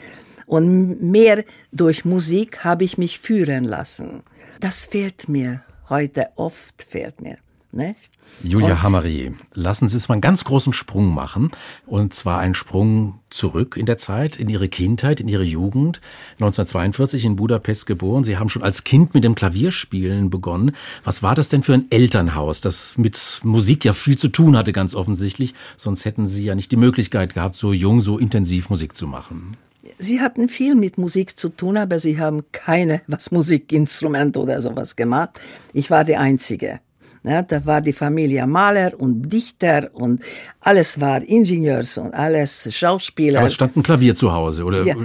Und 0.47 1.03
mehr 1.03 1.45
durch 1.73 2.05
Musik 2.05 2.65
habe 2.65 2.85
ich 2.85 2.99
mich 2.99 3.19
führen 3.19 3.65
lassen. 3.65 4.23
Das 4.61 4.87
fehlt 4.87 5.29
mir 5.29 5.63
heute 5.89 6.29
oft 6.37 6.83
fehlt 6.83 7.21
mir. 7.21 7.39
Nicht? 7.75 8.11
Julia 8.43 8.73
und 8.73 8.83
Hammerier, 8.83 9.33
lassen 9.55 9.89
Sie 9.89 9.97
uns 9.97 10.11
mal 10.11 10.15
einen 10.15 10.21
ganz 10.21 10.45
großen 10.45 10.75
Sprung 10.75 11.15
machen. 11.15 11.51
Und 11.87 12.13
zwar 12.13 12.39
einen 12.39 12.55
Sprung 12.55 13.21
zurück 13.31 13.79
in 13.79 13.87
der 13.87 13.97
Zeit, 13.97 14.37
in 14.37 14.51
Ihre 14.51 14.69
Kindheit, 14.69 15.21
in 15.21 15.29
Ihre 15.29 15.43
Jugend. 15.43 16.03
1942 16.33 17.25
in 17.25 17.37
Budapest 17.37 17.87
geboren. 17.87 18.25
Sie 18.25 18.37
haben 18.37 18.51
schon 18.51 18.63
als 18.63 18.85
Kind 18.85 19.15
mit 19.15 19.25
dem 19.25 19.35
Klavierspielen 19.35 20.29
begonnen. 20.29 20.73
Was 21.03 21.23
war 21.23 21.35
das 21.35 21.49
denn 21.49 21.63
für 21.63 21.73
ein 21.73 21.87
Elternhaus, 21.89 22.61
das 22.61 22.99
mit 22.99 23.41
Musik 23.43 23.87
ja 23.87 23.95
viel 23.95 24.19
zu 24.19 24.29
tun 24.29 24.55
hatte, 24.55 24.75
ganz 24.75 24.95
offensichtlich? 24.95 25.55
Sonst 25.79 26.05
hätten 26.05 26.29
Sie 26.29 26.45
ja 26.45 26.55
nicht 26.55 26.73
die 26.73 26.77
Möglichkeit 26.77 27.33
gehabt, 27.33 27.57
so 27.57 27.73
jung, 27.73 28.03
so 28.03 28.19
intensiv 28.19 28.69
Musik 28.69 28.95
zu 28.95 29.07
machen. 29.07 29.57
Sie 29.99 30.21
hatten 30.21 30.49
viel 30.49 30.75
mit 30.75 30.99
Musik 30.99 31.39
zu 31.39 31.49
tun, 31.49 31.77
aber 31.77 31.99
sie 31.99 32.19
haben 32.19 32.45
keine 32.53 33.03
was 33.07 33.31
Musikinstrument 33.31 34.37
oder 34.37 34.61
sowas 34.61 34.95
gemacht. 34.97 35.41
Ich 35.73 35.91
war 35.91 36.05
die 36.05 36.17
Einzige. 36.17 36.81
Ja, 37.25 37.43
da 37.43 37.65
war 37.67 37.81
die 37.81 37.93
Familie 37.93 38.47
Maler 38.47 38.99
und 38.99 39.31
Dichter 39.31 39.91
und 39.93 40.23
alles 40.61 41.01
war 41.01 41.23
Ingenieurs 41.23 41.99
und 41.99 42.13
alles 42.15 42.69
Schauspieler. 42.75 43.39
Aber 43.39 43.47
es 43.47 43.55
stand 43.55 43.77
ein 43.77 43.83
Klavier 43.83 44.15
zu 44.15 44.33
Hause, 44.33 44.65
oder? 44.65 44.85
Ja, 44.85 44.97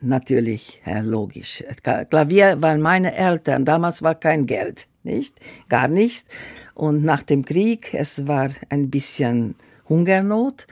natürlich, 0.00 0.80
ja, 0.86 1.00
logisch. 1.00 1.64
Klavier 1.82 2.56
waren 2.60 2.80
meine 2.80 3.14
Eltern. 3.16 3.64
Damals 3.64 4.02
war 4.02 4.14
kein 4.14 4.46
Geld, 4.46 4.86
nicht? 5.02 5.34
Gar 5.68 5.88
nichts. 5.88 6.26
Und 6.74 7.04
nach 7.04 7.22
dem 7.22 7.44
Krieg, 7.44 7.92
es 7.92 8.28
war 8.28 8.50
ein 8.68 8.90
bisschen 8.90 9.56
Hungernot 9.88 10.68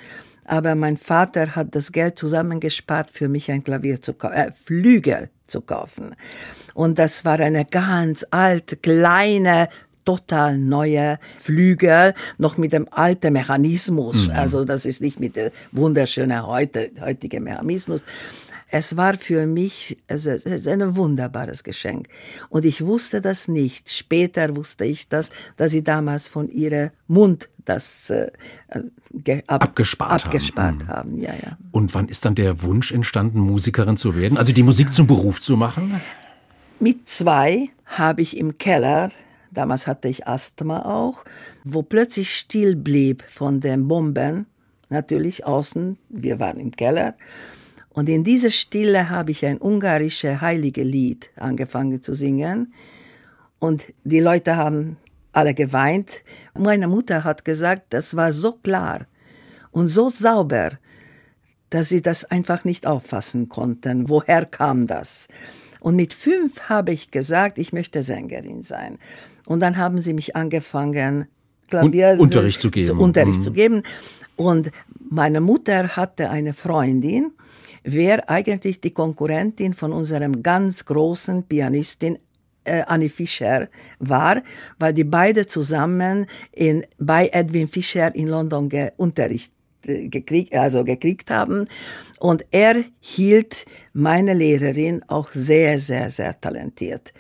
aber 0.53 0.75
mein 0.75 0.99
Vater 0.99 1.57
hat 1.57 1.75
das 1.75 1.93
Geld 1.93 2.19
zusammengespart, 2.19 3.11
für 3.11 3.27
mich 3.27 3.51
ein 3.51 3.65
Klavier 3.65 4.03
zu 4.03 4.13
kaufen, 4.13 4.35
äh, 4.35 4.53
Flügel 4.53 5.31
zu 5.47 5.63
kaufen. 5.63 6.15
Und 6.75 6.99
das 6.99 7.25
war 7.25 7.41
eine 7.41 7.65
ganz 7.65 8.27
alte, 8.31 8.77
kleine, 8.77 9.71
total 10.05 10.59
neue 10.59 11.19
Flügel, 11.39 12.13
noch 12.37 12.59
mit 12.59 12.75
dem 12.75 12.87
alten 12.91 13.33
Mechanismus. 13.33 14.27
Mhm. 14.27 14.33
Also 14.33 14.67
das 14.67 14.85
ist 14.85 15.01
nicht 15.01 15.19
mit 15.19 15.37
der 15.37 15.53
wunderschönen 15.71 16.47
heute, 16.47 16.91
heutige 17.01 17.41
Mechanismus. 17.41 18.05
Es 18.75 18.97
war 18.97 19.15
für 19.15 19.47
mich 19.47 19.99
es 20.07 20.25
ist 20.25 20.67
ein 20.67 20.97
wunderbares 20.97 21.63
Geschenk. 21.63 22.09
Und 22.49 22.65
ich 22.65 22.85
wusste 22.85 23.21
das 23.21 23.47
nicht. 23.47 23.91
Später 23.91 24.57
wusste 24.57 24.87
ich 24.87 25.09
das, 25.09 25.31
dass 25.59 25.73
sie 25.73 25.85
damals 25.85 26.27
von 26.27 26.49
ihrem 26.49 26.91
Mund 27.07 27.51
das 27.67 28.09
äh, 28.11 28.31
ab, 29.47 29.63
abgespart, 29.63 30.25
abgespart 30.25 30.87
haben. 30.87 30.89
haben. 30.89 31.19
Ja, 31.19 31.35
ja. 31.35 31.59
Und 31.71 31.95
wann 31.95 32.09
ist 32.09 32.25
dann 32.25 32.35
der 32.35 32.63
Wunsch 32.63 32.93
entstanden, 32.93 33.41
Musikerin 33.41 33.99
zu 33.99 34.17
werden? 34.17 34.39
Also 34.39 34.53
die 34.53 34.63
Musik 34.63 34.93
zum 34.93 35.07
Beruf 35.07 35.43
zu 35.43 35.59
machen? 35.59 36.01
Mit 36.81 37.11
zwei 37.11 37.69
habe 37.85 38.23
ich 38.23 38.39
im 38.39 38.57
Keller 38.57 39.11
damals 39.53 39.87
hatte 39.87 40.09
ich 40.09 40.27
Asthma 40.27 40.83
auch, 40.83 41.25
wo 41.63 41.83
plötzlich 41.83 42.35
still 42.35 42.75
blieb 42.75 43.23
von 43.29 43.61
den 43.61 43.87
Bomben, 43.87 44.47
natürlich 44.89 45.45
außen, 45.45 45.99
wir 46.09 46.41
waren 46.41 46.59
im 46.59 46.71
Keller, 46.71 47.15
und 47.95 48.09
in 48.09 48.25
dieser 48.25 48.51
Stille 48.51 49.11
habe 49.11 49.31
ich 49.31 49.45
ein 49.45 49.59
ungarisches 49.59 50.41
heilige 50.41 50.83
Lied 50.83 51.31
angefangen 51.37 52.03
zu 52.03 52.15
singen. 52.15 52.73
Und 53.59 53.85
die 54.05 54.21
Leute 54.21 54.57
haben 54.57 54.97
alle 55.33 55.55
geweint. 55.55 56.25
Meine 56.59 56.89
Mutter 56.89 57.23
hat 57.23 57.45
gesagt, 57.45 57.87
das 57.91 58.17
war 58.17 58.33
so 58.33 58.53
klar 58.53 59.07
und 59.71 59.89
so 59.89 60.09
sauber, 60.09 60.73
dass 61.71 61.91
sie 61.91 62.03
das 62.03 62.25
einfach 62.25 62.65
nicht 62.65 62.87
auffassen 62.87 63.49
konnten. 63.49 64.09
Woher 64.09 64.47
kam 64.47 64.87
das? 64.87 65.29
Und 65.81 65.97
mit 65.97 66.15
fünf 66.15 66.63
habe 66.69 66.93
ich 66.93 67.11
gesagt, 67.11 67.59
ich 67.59 67.73
möchte 67.73 68.03
Sängerin 68.03 68.63
sein. 68.63 68.99
Und 69.47 69.61
dann 69.61 69.77
haben 69.77 70.01
sie 70.01 70.15
mich 70.15 70.37
angefangen, 70.37 71.27
Klavier, 71.69 72.17
Unterricht 72.19 72.61
zu 72.61 72.71
geben. 72.71 72.99
Unterricht 72.99 73.39
mhm. 73.39 73.43
zu 73.43 73.53
geben. 73.53 73.83
Und 74.37 74.71
meine 75.11 75.41
Mutter 75.41 75.97
hatte 75.97 76.31
eine 76.31 76.53
Freundin, 76.53 77.33
wer 77.85 78.29
eigentlich 78.31 78.81
die 78.81 78.93
Konkurrentin 78.93 79.75
von 79.75 79.93
unserem 79.93 80.43
ganz 80.43 80.85
großen 80.85 81.45
Pianistin 81.45 82.19
äh, 82.65 82.83
Annie 82.87 83.09
Fischer 83.09 83.69
war, 83.99 84.43
weil 84.79 84.95
die 84.95 85.05
beide 85.05 85.47
zusammen 85.47 86.27
in, 86.53 86.85
bei 86.99 87.29
Edwin 87.33 87.69
Fischer 87.69 88.15
in 88.15 88.29
London 88.29 88.71
Unterricht 88.97 89.53
äh, 89.87 90.09
gekriegt, 90.09 90.55
also 90.55 90.85
gekriegt 90.85 91.31
haben. 91.31 91.67
Und 92.19 92.47
er 92.51 92.85
hielt 93.01 93.67
meine 93.93 94.35
Lehrerin 94.35 95.03
auch 95.09 95.31
sehr, 95.33 95.79
sehr, 95.79 96.11
sehr 96.11 96.41
talentiert. 96.41 97.13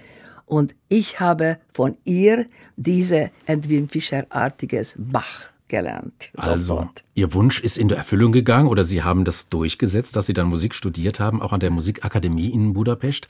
Und 0.46 0.74
ich 0.88 1.18
habe 1.18 1.58
von 1.72 1.96
ihr 2.04 2.46
diese 2.76 3.30
Edwin 3.46 3.88
Fischer-artiges 3.88 4.94
Bach 4.98 5.51
gelernt. 5.72 6.30
Also, 6.36 6.86
Ihr 7.14 7.32
Wunsch 7.32 7.58
ist 7.60 7.78
in 7.78 7.88
der 7.88 7.96
Erfüllung 7.96 8.30
gegangen 8.30 8.68
oder 8.68 8.84
Sie 8.84 9.02
haben 9.02 9.24
das 9.24 9.48
durchgesetzt, 9.48 10.14
dass 10.16 10.26
Sie 10.26 10.34
dann 10.34 10.46
Musik 10.46 10.74
studiert 10.74 11.18
haben, 11.18 11.40
auch 11.40 11.52
an 11.52 11.60
der 11.60 11.70
Musikakademie 11.70 12.50
in 12.50 12.74
Budapest. 12.74 13.26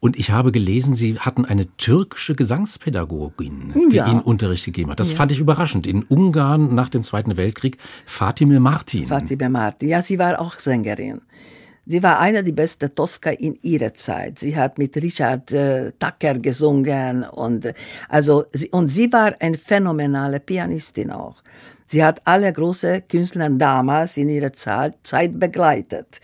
Und 0.00 0.18
ich 0.18 0.30
habe 0.30 0.50
gelesen, 0.50 0.96
Sie 0.96 1.18
hatten 1.18 1.44
eine 1.44 1.66
türkische 1.76 2.34
Gesangspädagogin, 2.34 3.74
die 3.90 3.96
ja. 3.96 4.10
Ihnen 4.10 4.22
Unterricht 4.22 4.64
gegeben 4.64 4.90
hat. 4.90 4.98
Das 4.98 5.10
ja. 5.10 5.16
fand 5.16 5.30
ich 5.30 5.40
überraschend. 5.40 5.86
In 5.86 6.04
Ungarn 6.04 6.74
nach 6.74 6.88
dem 6.88 7.02
Zweiten 7.02 7.36
Weltkrieg 7.36 7.76
Fatime 8.06 8.60
Martin. 8.60 9.06
Fatime 9.06 9.50
Martin, 9.50 9.90
ja, 9.90 10.00
sie 10.00 10.18
war 10.18 10.40
auch 10.40 10.58
Sängerin. 10.58 11.20
Sie 11.86 12.02
war 12.02 12.18
eine 12.18 12.42
der 12.42 12.52
besten 12.52 12.94
Tosca 12.94 13.30
in 13.30 13.58
ihrer 13.62 13.92
Zeit. 13.92 14.38
Sie 14.38 14.56
hat 14.56 14.78
mit 14.78 14.96
Richard 14.96 15.52
äh, 15.52 15.92
Tucker 15.98 16.34
gesungen 16.38 17.24
und 17.24 17.66
äh, 17.66 17.74
also 18.08 18.46
sie, 18.52 18.68
und 18.70 18.88
sie 18.88 19.12
war 19.12 19.34
eine 19.38 19.58
phänomenale 19.58 20.40
Pianistin 20.40 21.10
auch. 21.10 21.42
Sie 21.86 22.04
hat 22.04 22.20
alle 22.24 22.52
große 22.52 23.02
Künstler 23.02 23.50
damals 23.50 24.16
in 24.16 24.28
ihrer 24.28 24.52
Zeit 24.52 25.38
begleitet. 25.38 26.20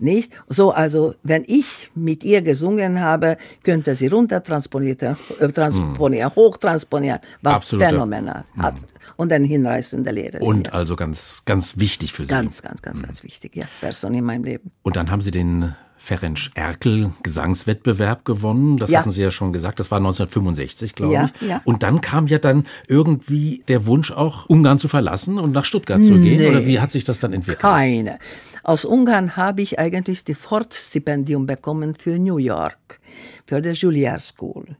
Nicht? 0.00 0.32
So, 0.48 0.70
also, 0.70 1.14
wenn 1.24 1.42
ich 1.46 1.90
mit 1.94 2.22
ihr 2.22 2.40
gesungen 2.42 3.00
habe, 3.00 3.36
könnte 3.64 3.96
sie 3.96 4.06
runter 4.06 4.42
transponieren, 4.42 5.16
äh, 5.40 5.48
transponieren, 5.48 6.30
mm. 6.30 6.36
hochtransponieren. 6.36 7.18
War 7.42 7.54
Absolute. 7.54 7.90
phänomenal. 7.90 8.44
Hat, 8.56 8.80
mm. 8.80 8.84
Und 9.16 9.32
ein 9.32 9.42
hinreißender 9.42 10.12
Lehrer. 10.12 10.40
Und 10.40 10.72
also 10.72 10.94
ganz, 10.94 11.42
ganz 11.46 11.78
wichtig 11.78 12.12
für 12.12 12.22
Sie. 12.22 12.28
Ganz, 12.28 12.62
ganz, 12.62 12.80
ganz, 12.80 13.02
mm. 13.02 13.06
ganz 13.06 13.24
wichtig, 13.24 13.56
ja. 13.56 13.64
Person 13.80 14.14
in 14.14 14.24
meinem 14.24 14.44
Leben. 14.44 14.70
Und 14.82 14.94
dann 14.94 15.10
haben 15.10 15.20
Sie 15.20 15.32
den 15.32 15.74
Ferenc 15.98 16.50
Erkel 16.54 17.12
Gesangswettbewerb 17.22 18.24
gewonnen. 18.24 18.76
Das 18.78 18.90
ja. 18.90 19.00
hatten 19.00 19.10
Sie 19.10 19.22
ja 19.22 19.30
schon 19.30 19.52
gesagt. 19.52 19.80
Das 19.80 19.90
war 19.90 19.98
1965, 19.98 20.94
glaube 20.94 21.12
ja, 21.12 21.24
ich. 21.24 21.48
Ja. 21.48 21.60
Und 21.64 21.82
dann 21.82 22.00
kam 22.00 22.26
ja 22.28 22.38
dann 22.38 22.64
irgendwie 22.86 23.62
der 23.68 23.86
Wunsch 23.86 24.10
auch, 24.10 24.46
Ungarn 24.46 24.78
zu 24.78 24.88
verlassen 24.88 25.38
und 25.38 25.52
nach 25.52 25.64
Stuttgart 25.64 26.04
zu 26.04 26.18
gehen. 26.18 26.48
Oder 26.48 26.64
wie 26.64 26.80
hat 26.80 26.92
sich 26.92 27.04
das 27.04 27.20
dann 27.20 27.32
entwickelt? 27.32 27.60
Keine. 27.60 28.18
Aus 28.62 28.84
Ungarn 28.84 29.36
habe 29.36 29.62
ich 29.62 29.78
eigentlich 29.78 30.24
die 30.24 30.34
Ford-Stipendium 30.34 31.46
bekommen 31.46 31.94
für 31.94 32.18
New 32.18 32.38
York, 32.38 33.00
für 33.46 33.60
die 33.60 33.70
Juilliard 33.70 34.20
School. 34.20 34.76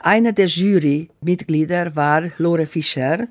Eine 0.00 0.32
der 0.32 0.46
Jurymitglieder 0.46 1.94
war 1.94 2.24
Lore 2.38 2.66
Fischer, 2.66 3.28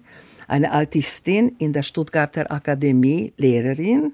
eine 0.48 0.72
Altistin 0.72 1.56
in 1.60 1.74
der 1.74 1.84
Stuttgarter 1.84 2.52
Akademie, 2.52 3.34
Lehrerin. 3.38 4.14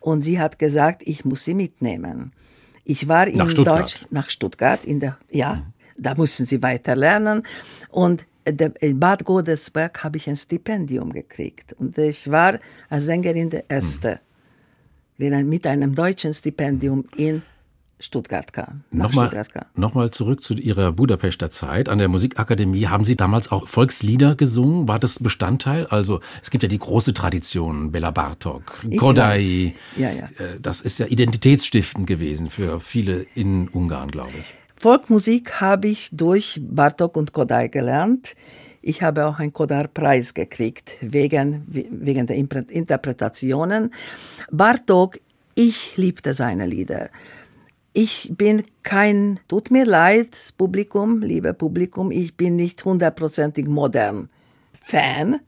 Und 0.00 0.22
sie 0.22 0.38
hat 0.38 0.58
gesagt, 0.58 1.02
ich 1.04 1.24
muss 1.24 1.44
sie 1.44 1.54
mitnehmen. 1.54 2.32
Ich 2.84 3.08
war 3.08 3.26
in 3.26 3.38
Deutschland, 3.38 4.08
nach 4.10 4.28
Stuttgart, 4.30 4.84
in 4.84 5.00
der, 5.00 5.16
ja, 5.30 5.56
mhm. 5.56 5.62
da 5.96 6.14
mussten 6.14 6.44
sie 6.44 6.62
weiter 6.62 6.94
lernen. 6.94 7.42
Und 7.88 8.26
in 8.80 9.00
Bad 9.00 9.24
Godesberg 9.24 10.04
habe 10.04 10.18
ich 10.18 10.28
ein 10.28 10.36
Stipendium 10.36 11.12
gekriegt. 11.12 11.72
Und 11.74 11.96
ich 11.96 12.30
war 12.30 12.58
als 12.90 13.04
Sängerin 13.04 13.48
der 13.50 13.64
Erste, 13.68 14.20
mhm. 15.18 15.48
mit 15.48 15.66
einem 15.66 15.94
deutschen 15.94 16.34
Stipendium 16.34 17.04
in 17.16 17.42
Stuttgart 18.00 18.52
kam. 18.52 18.82
Nochmal, 18.90 19.30
nochmal 19.76 20.10
zurück 20.10 20.42
zu 20.42 20.54
Ihrer 20.54 20.92
Budapester 20.92 21.50
Zeit. 21.50 21.88
An 21.88 21.98
der 21.98 22.08
Musikakademie 22.08 22.86
haben 22.86 23.04
Sie 23.04 23.16
damals 23.16 23.50
auch 23.50 23.68
Volkslieder 23.68 24.34
gesungen? 24.34 24.88
War 24.88 24.98
das 24.98 25.20
Bestandteil? 25.20 25.86
Also 25.86 26.20
es 26.42 26.50
gibt 26.50 26.62
ja 26.62 26.68
die 26.68 26.78
große 26.78 27.14
Tradition, 27.14 27.92
Bela 27.92 28.10
Bartok, 28.10 28.80
Kodai. 28.98 29.74
Ja, 29.96 30.10
ja. 30.10 30.24
Äh, 30.38 30.60
das 30.60 30.80
ist 30.80 30.98
ja 30.98 31.06
identitätsstiftend 31.06 32.06
gewesen 32.06 32.50
für 32.50 32.80
viele 32.80 33.26
in 33.34 33.68
Ungarn, 33.68 34.10
glaube 34.10 34.32
ich. 34.38 34.44
Volkmusik 34.76 35.60
habe 35.60 35.88
ich 35.88 36.10
durch 36.12 36.60
Bartok 36.62 37.16
und 37.16 37.32
Kodai 37.32 37.68
gelernt. 37.68 38.34
Ich 38.82 39.02
habe 39.02 39.26
auch 39.26 39.38
einen 39.38 39.52
Kodar-Preis 39.52 40.34
gekriegt 40.34 40.96
wegen, 41.00 41.64
wegen 41.66 42.26
der 42.26 42.36
Interpretationen. 42.36 43.94
Bartok, 44.50 45.20
ich 45.54 45.96
liebte 45.96 46.34
seine 46.34 46.66
Lieder. 46.66 47.08
Ich 47.96 48.32
bin 48.36 48.64
kein, 48.82 49.38
tut 49.46 49.70
mir 49.70 49.86
leid, 49.86 50.36
Publikum, 50.58 51.22
liebe 51.22 51.54
Publikum, 51.54 52.10
ich 52.10 52.36
bin 52.36 52.56
nicht 52.56 52.84
hundertprozentig 52.84 53.68
modern 53.68 54.28
Fan. 54.72 55.38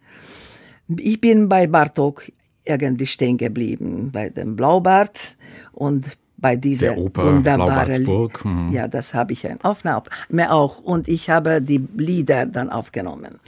Ich 0.97 1.21
bin 1.21 1.49
bei 1.49 1.67
Bartok 1.67 2.31
irgendwie 2.65 3.07
stehen 3.07 3.37
geblieben, 3.37 4.11
bei 4.13 4.29
dem 4.29 4.55
Blaubart 4.55 5.37
und 5.73 6.17
bei 6.37 6.55
dieser 6.55 6.95
Der 6.95 6.99
Oper 6.99 7.25
wunderbaren 7.25 8.07
hm. 8.07 8.73
Ja, 8.73 8.87
das 8.87 9.13
habe 9.13 9.33
ich 9.33 9.45
ein 9.49 9.61
Aufnahme 9.63 10.05
auch 10.49 10.79
und 10.79 11.09
ich 11.09 11.29
habe 11.29 11.61
die 11.61 11.85
Lieder 11.97 12.47
dann 12.47 12.71
aufgenommen. 12.71 13.41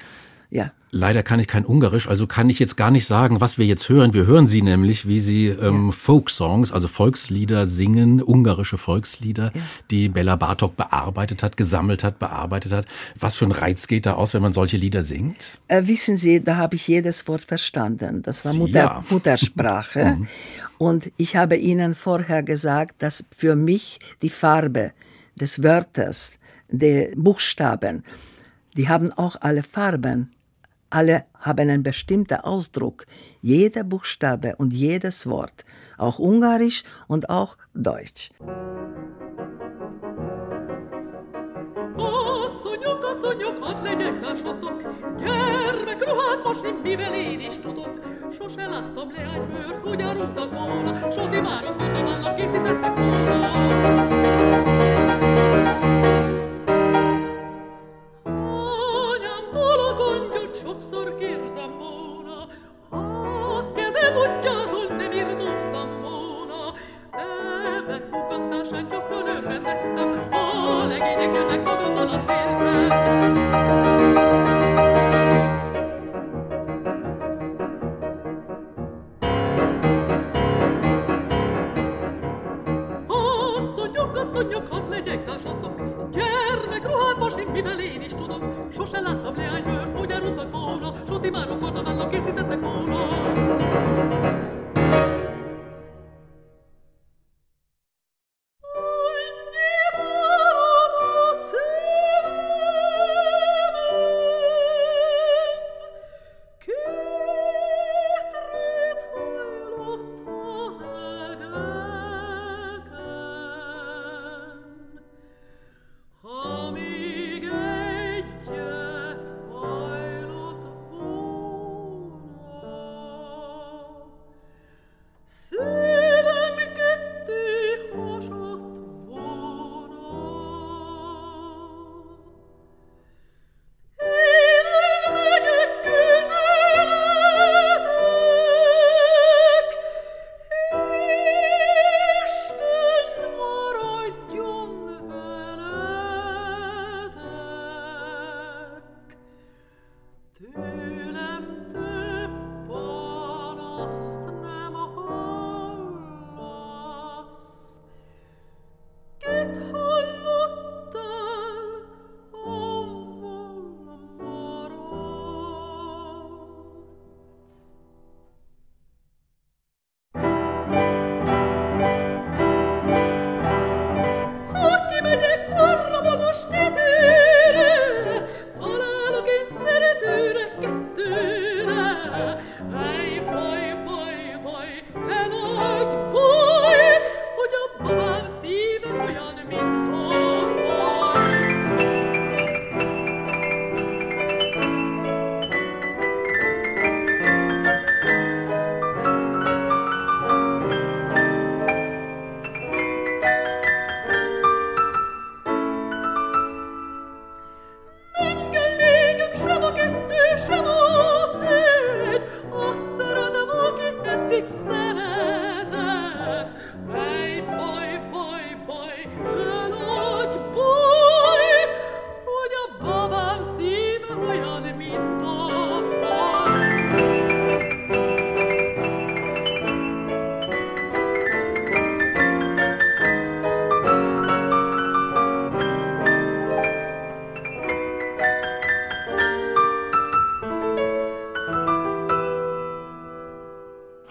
Ja. 0.51 0.73
Leider 0.91 1.23
kann 1.23 1.39
ich 1.39 1.47
kein 1.47 1.67
Ungarisch, 1.67 2.09
also 2.09 2.27
kann 2.27 2.49
ich 2.49 2.59
jetzt 2.59 2.77
gar 2.79 2.91
nicht 2.91 3.07
sagen, 3.07 3.43
was 3.43 3.59
wir 3.59 3.67
jetzt 3.67 3.91
hören. 3.91 4.15
Wir 4.15 4.25
hören 4.25 4.47
sie 4.47 4.63
nämlich, 4.63 5.07
wie 5.07 5.21
sie 5.21 5.49
ähm, 5.49 5.87
ja. 5.87 5.93
Folksongs, 5.93 6.73
also 6.73 6.89
Volkslieder 6.89 7.67
singen, 7.67 8.23
ungarische 8.23 8.79
Volkslieder, 8.79 9.53
ja. 9.55 9.61
die 9.91 10.09
Bella 10.09 10.37
Bartok 10.37 10.79
bearbeitet 10.79 11.43
hat, 11.43 11.59
gesammelt 11.59 12.05
hat, 12.05 12.19
bearbeitet 12.19 12.73
hat. 12.73 12.87
Was 13.21 13.37
für 13.37 13.45
ein 13.45 13.53
Reiz 13.53 13.87
geht 13.87 14.07
da 14.07 14.15
aus, 14.15 14.33
wenn 14.33 14.41
man 14.41 14.55
solche 14.55 14.79
Lieder 14.79 15.03
singt? 15.03 15.59
Äh, 15.69 15.83
wissen 15.87 16.17
Sie, 16.17 16.43
da 16.43 16.57
habe 16.57 16.77
ich 16.77 16.89
jedes 16.89 17.29
Wort 17.29 17.45
verstanden. 17.45 18.23
Das 18.23 18.47
war 18.47 18.55
Mutter, 18.55 18.73
ja. 18.73 19.05
Muttersprache. 19.11 20.17
mhm. 20.17 20.29
Und 20.79 21.13
ich 21.19 21.37
habe 21.37 21.57
Ihnen 21.57 21.95
vorher 21.95 22.43
gesagt, 22.43 23.03
dass 23.03 23.27
für 23.37 23.57
mich 23.57 24.01
die 24.23 24.31
Farbe 24.31 24.93
des 25.39 25.63
Wörters, 25.63 26.39
der 26.71 27.11
Buchstaben, 27.15 28.05
die 28.75 28.89
haben 28.89 29.13
auch 29.13 29.37
alle 29.41 29.63
Farben 29.63 30.31
alle 30.91 31.25
haben 31.35 31.69
einen 31.69 31.83
bestimmten 31.83 32.41
Ausdruck. 32.41 33.07
Jeder 33.41 33.85
Buchstabe 33.85 34.57
und 34.57 34.73
jedes 34.73 35.27
Wort. 35.27 35.65
Auch 35.97 36.19
Ungarisch 36.19 36.85
und 37.07 37.31
auch 37.31 37.57
Deutsch. 37.75 38.31
Asszonyok, 41.97 43.05
asszonyok. 43.05 43.49
Ennek 67.99 68.11
kukkantását 68.11 68.91
gyakran 68.91 69.29
örvendeztem, 69.29 70.29
a 70.31 70.87
legényeknek 70.87 71.65
magamban 71.65 72.09
az 72.09 72.27
vértem. 72.27 73.47
asszonyok, 84.33 84.67
hadd 84.71 84.89
legyek 84.91 85.25
társatok. 85.25 85.73
Gyermek 86.11 86.87
ruhát 86.87 87.19
mosni, 87.19 87.45
mivel 87.53 87.81
én 87.81 88.03
is. 88.03 88.13
Sose 88.73 89.01
láttam 89.01 89.37
leánybőrt, 89.37 90.01
úgy 90.01 90.11
elrontak 90.11 90.51
volna. 90.51 90.93
Soti 91.07 91.31
már 91.31 91.51
a 91.51 91.59
karnavállal 91.59 92.09
készített 92.09 92.48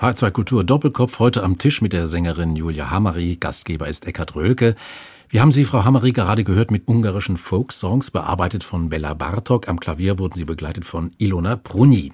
H2 0.08 0.32
Kultur 0.32 0.64
Doppelkopf 0.64 1.20
heute 1.20 1.44
am 1.44 1.58
Tisch 1.58 1.82
mit 1.82 1.92
der 1.92 2.08
Sängerin 2.08 2.56
Julia 2.56 2.92
Hammery. 2.92 3.36
Gastgeber 3.38 3.90
ist 3.90 4.08
Eckhard 4.08 4.38
Rölke. 4.38 4.76
Wir 5.28 5.42
haben 5.42 5.52
Sie, 5.52 5.66
Frau 5.66 5.84
Hammery, 5.84 6.14
gerade 6.14 6.46
gehört 6.46 6.72
mit 6.72 6.88
ungarischen 6.88 7.36
Folksongs, 7.36 8.10
bearbeitet 8.10 8.64
von 8.64 8.88
Bella 8.88 9.14
Bartok. 9.14 9.68
Am 9.68 9.82
Klavier 9.82 10.18
wurden 10.18 10.36
Sie 10.36 10.46
begleitet 10.46 10.86
von 10.86 11.12
Ilona 11.18 11.58
Bruni. 11.58 12.14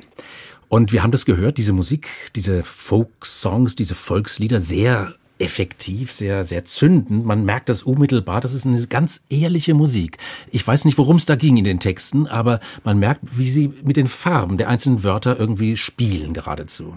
Und 0.69 0.91
wir 0.91 1.03
haben 1.03 1.11
das 1.11 1.25
gehört, 1.25 1.59
diese 1.59 1.71
Musik, 1.71 2.09
diese 2.35 2.63
Folksongs, 2.63 3.75
diese 3.75 3.93
Volkslieder, 3.93 4.59
sehr 4.59 5.13
effektiv, 5.37 6.11
sehr, 6.11 6.45
sehr 6.45 6.65
zündend. 6.65 7.27
Man 7.27 7.45
merkt 7.45 7.69
das 7.69 7.83
unmittelbar. 7.83 8.41
Das 8.41 8.55
ist 8.55 8.65
eine 8.65 8.87
ganz 8.87 9.23
ehrliche 9.29 9.75
Musik. 9.75 10.17
Ich 10.49 10.65
weiß 10.65 10.85
nicht, 10.85 10.97
worum 10.97 11.17
es 11.17 11.27
da 11.27 11.35
ging 11.35 11.57
in 11.57 11.63
den 11.63 11.79
Texten, 11.79 12.25
aber 12.25 12.59
man 12.83 12.97
merkt, 12.97 13.37
wie 13.37 13.51
sie 13.51 13.71
mit 13.83 13.97
den 13.97 14.07
Farben 14.07 14.57
der 14.57 14.67
einzelnen 14.67 15.03
Wörter 15.03 15.39
irgendwie 15.39 15.77
spielen 15.77 16.33
geradezu. 16.33 16.95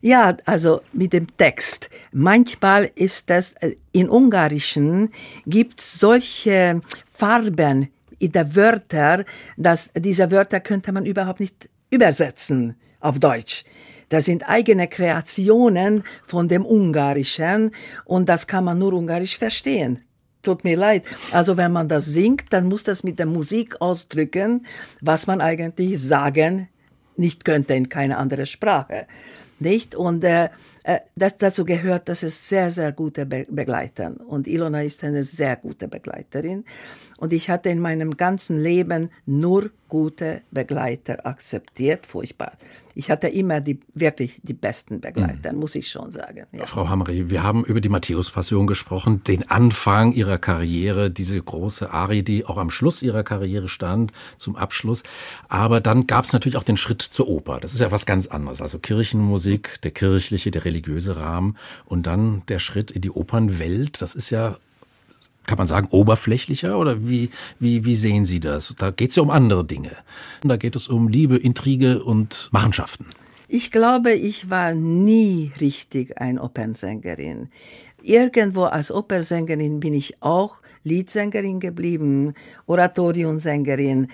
Ja, 0.00 0.36
also 0.44 0.80
mit 0.92 1.12
dem 1.12 1.26
Text. 1.36 1.90
Manchmal 2.12 2.90
ist 2.94 3.30
das, 3.30 3.54
äh, 3.54 3.74
in 3.92 4.08
Ungarischen 4.08 5.10
gibt 5.46 5.80
es 5.80 5.98
solche 5.98 6.80
Farben 7.10 7.88
in 8.18 8.32
der 8.32 8.54
Wörter, 8.54 9.24
dass 9.56 9.90
diese 9.94 10.30
Wörter 10.30 10.60
könnte 10.60 10.92
man 10.92 11.06
überhaupt 11.06 11.40
nicht 11.40 11.68
übersetzen 11.90 12.76
auf 13.00 13.18
Deutsch. 13.18 13.64
Das 14.08 14.24
sind 14.24 14.48
eigene 14.48 14.88
Kreationen 14.88 16.04
von 16.26 16.48
dem 16.48 16.64
Ungarischen 16.64 17.72
und 18.04 18.28
das 18.28 18.46
kann 18.46 18.64
man 18.64 18.78
nur 18.78 18.94
Ungarisch 18.94 19.36
verstehen. 19.36 20.00
Tut 20.42 20.64
mir 20.64 20.76
leid. 20.76 21.04
Also 21.32 21.56
wenn 21.56 21.72
man 21.72 21.88
das 21.88 22.06
singt, 22.06 22.52
dann 22.52 22.68
muss 22.68 22.84
das 22.84 23.02
mit 23.02 23.18
der 23.18 23.26
Musik 23.26 23.80
ausdrücken, 23.80 24.64
was 25.00 25.26
man 25.26 25.40
eigentlich 25.40 26.00
sagen 26.00 26.68
nicht 27.16 27.44
könnte 27.44 27.74
in 27.74 27.88
keine 27.88 28.16
andere 28.16 28.46
Sprache 28.46 29.06
nicht? 29.60 29.94
Und 29.94 30.24
äh, 30.24 30.48
äh, 30.84 31.00
das, 31.16 31.36
dazu 31.36 31.64
gehört, 31.64 32.08
dass 32.08 32.22
es 32.22 32.48
sehr, 32.48 32.70
sehr 32.70 32.92
gute 32.92 33.26
Be 33.26 33.44
Begleiter. 33.48 34.14
Und 34.26 34.46
Ilona 34.46 34.82
ist 34.82 35.04
eine 35.04 35.22
sehr 35.22 35.56
gute 35.56 35.88
Begleiterin. 35.88 36.64
Und 37.18 37.32
ich 37.32 37.50
hatte 37.50 37.68
in 37.68 37.80
meinem 37.80 38.16
ganzen 38.16 38.62
Leben 38.62 39.10
nur 39.26 39.70
gute 39.88 40.42
Begleiter 40.52 41.26
akzeptiert. 41.26 42.06
Furchtbar. 42.06 42.52
Ich 42.94 43.10
hatte 43.10 43.28
immer 43.28 43.60
die, 43.60 43.80
wirklich 43.94 44.40
die 44.42 44.54
besten 44.54 45.00
Begleiter, 45.00 45.52
mhm. 45.52 45.58
muss 45.58 45.74
ich 45.74 45.88
schon 45.88 46.10
sagen. 46.12 46.46
Ja. 46.52 46.66
Frau 46.66 46.88
Hammery, 46.88 47.28
wir 47.28 47.42
haben 47.42 47.64
über 47.64 47.80
die 47.80 47.88
Matthäus-Passion 47.88 48.66
gesprochen, 48.66 49.24
den 49.24 49.50
Anfang 49.50 50.12
Ihrer 50.12 50.38
Karriere, 50.38 51.10
diese 51.10 51.40
große 51.40 51.90
Ari, 51.92 52.22
die 52.22 52.44
auch 52.44 52.56
am 52.56 52.70
Schluss 52.70 53.02
Ihrer 53.02 53.24
Karriere 53.24 53.68
stand, 53.68 54.12
zum 54.36 54.54
Abschluss. 54.56 55.02
Aber 55.48 55.80
dann 55.80 56.06
gab 56.06 56.24
es 56.24 56.32
natürlich 56.32 56.56
auch 56.56 56.64
den 56.64 56.76
Schritt 56.76 57.02
zur 57.02 57.28
Oper. 57.28 57.58
Das 57.60 57.74
ist 57.74 57.80
ja 57.80 57.90
was 57.90 58.06
ganz 58.06 58.28
anderes. 58.28 58.62
Also 58.62 58.78
Kirchenmusik, 58.78 59.80
der 59.82 59.90
kirchliche, 59.90 60.52
der 60.52 60.64
religiöse 60.64 61.16
Rahmen 61.16 61.56
und 61.84 62.06
dann 62.06 62.42
der 62.46 62.60
Schritt 62.60 62.90
in 62.92 63.00
die 63.00 63.10
Opernwelt. 63.10 64.02
Das 64.02 64.14
ist 64.14 64.30
ja 64.30 64.56
kann 65.48 65.58
man 65.58 65.66
sagen, 65.66 65.88
oberflächlicher 65.90 66.78
oder 66.78 67.08
wie, 67.08 67.30
wie, 67.58 67.84
wie 67.84 67.94
sehen 67.96 68.24
Sie 68.24 68.38
das? 68.38 68.74
Da 68.78 68.90
geht 68.90 69.10
es 69.10 69.16
ja 69.16 69.22
um 69.22 69.30
andere 69.30 69.64
Dinge. 69.64 69.92
Da 70.42 70.56
geht 70.56 70.76
es 70.76 70.86
um 70.88 71.08
Liebe, 71.08 71.36
Intrige 71.36 72.04
und 72.04 72.50
Machenschaften. 72.52 73.06
Ich 73.48 73.70
glaube, 73.70 74.12
ich 74.12 74.50
war 74.50 74.74
nie 74.74 75.52
richtig 75.58 76.20
ein 76.20 76.38
Opernsängerin. 76.38 77.48
Irgendwo 78.02 78.64
als 78.64 78.92
Opernsängerin 78.92 79.80
bin 79.80 79.94
ich 79.94 80.22
auch 80.22 80.60
Liedsängerin 80.84 81.58
geblieben, 81.58 82.34
Oratoriumsängerin. 82.66 84.08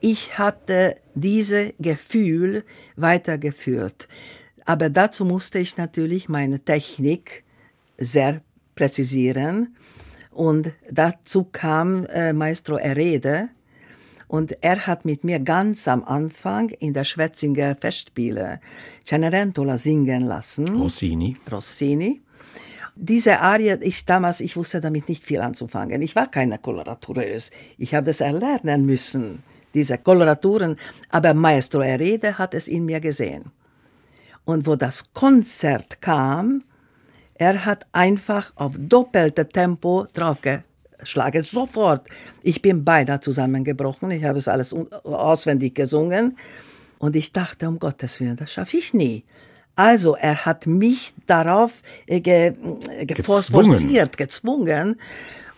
Ich 0.00 0.38
hatte 0.38 0.96
dieses 1.14 1.72
Gefühl 1.80 2.62
weitergeführt. 2.96 4.06
Aber 4.66 4.90
dazu 4.90 5.24
musste 5.24 5.58
ich 5.58 5.78
natürlich 5.78 6.28
meine 6.28 6.60
Technik 6.60 7.42
sehr 7.96 8.42
präzisieren 8.74 9.74
und 10.34 10.72
dazu 10.90 11.44
kam 11.44 12.06
äh, 12.06 12.32
Maestro 12.32 12.76
Erede. 12.76 13.48
Und 14.26 14.56
er 14.62 14.86
hat 14.86 15.04
mit 15.04 15.22
mir 15.22 15.38
ganz 15.38 15.86
am 15.86 16.02
Anfang 16.02 16.70
in 16.70 16.92
der 16.92 17.04
Schwetzinger 17.04 17.76
Festspiele 17.76 18.60
Cenerentola 19.06 19.76
singen 19.76 20.22
lassen. 20.22 20.68
Rossini. 20.74 21.36
Rossini. 21.52 22.20
Diese 22.96 23.40
Arie, 23.40 23.76
ich 23.80 24.04
damals, 24.04 24.40
ich 24.40 24.56
wusste 24.56 24.80
damit 24.80 25.08
nicht 25.08 25.22
viel 25.22 25.40
anzufangen. 25.40 26.02
Ich 26.02 26.16
war 26.16 26.28
keine 26.30 26.58
Koloratureuse. 26.58 27.50
Ich 27.78 27.94
habe 27.94 28.06
das 28.06 28.20
erlernen 28.20 28.86
müssen, 28.86 29.42
diese 29.72 29.98
Koloraturen. 29.98 30.78
Aber 31.10 31.34
Maestro 31.34 31.80
Erede 31.80 32.38
hat 32.38 32.54
es 32.54 32.66
in 32.66 32.86
mir 32.86 33.00
gesehen. 33.00 33.52
Und 34.44 34.66
wo 34.66 34.74
das 34.74 35.12
Konzert 35.12 36.00
kam, 36.00 36.62
er 37.34 37.64
hat 37.64 37.86
einfach 37.92 38.52
auf 38.56 38.74
doppelte 38.78 39.48
Tempo 39.48 40.06
draufgeschlagen. 40.12 41.42
Sofort. 41.42 42.08
Ich 42.42 42.62
bin 42.62 42.84
beinahe 42.84 43.20
zusammengebrochen. 43.20 44.10
Ich 44.12 44.24
habe 44.24 44.38
es 44.38 44.48
alles 44.48 44.74
auswendig 45.04 45.74
gesungen. 45.74 46.36
Und 46.98 47.16
ich 47.16 47.32
dachte, 47.32 47.68
um 47.68 47.78
Gottes 47.78 48.20
Willen, 48.20 48.36
das 48.36 48.52
schaffe 48.52 48.76
ich 48.76 48.94
nie. 48.94 49.24
Also, 49.76 50.14
er 50.14 50.46
hat 50.46 50.66
mich 50.66 51.12
darauf 51.26 51.82
äh, 52.06 52.20
ge, 52.20 52.54
äh, 52.90 53.06
gezwungen. 53.06 54.08
gezwungen. 54.16 55.00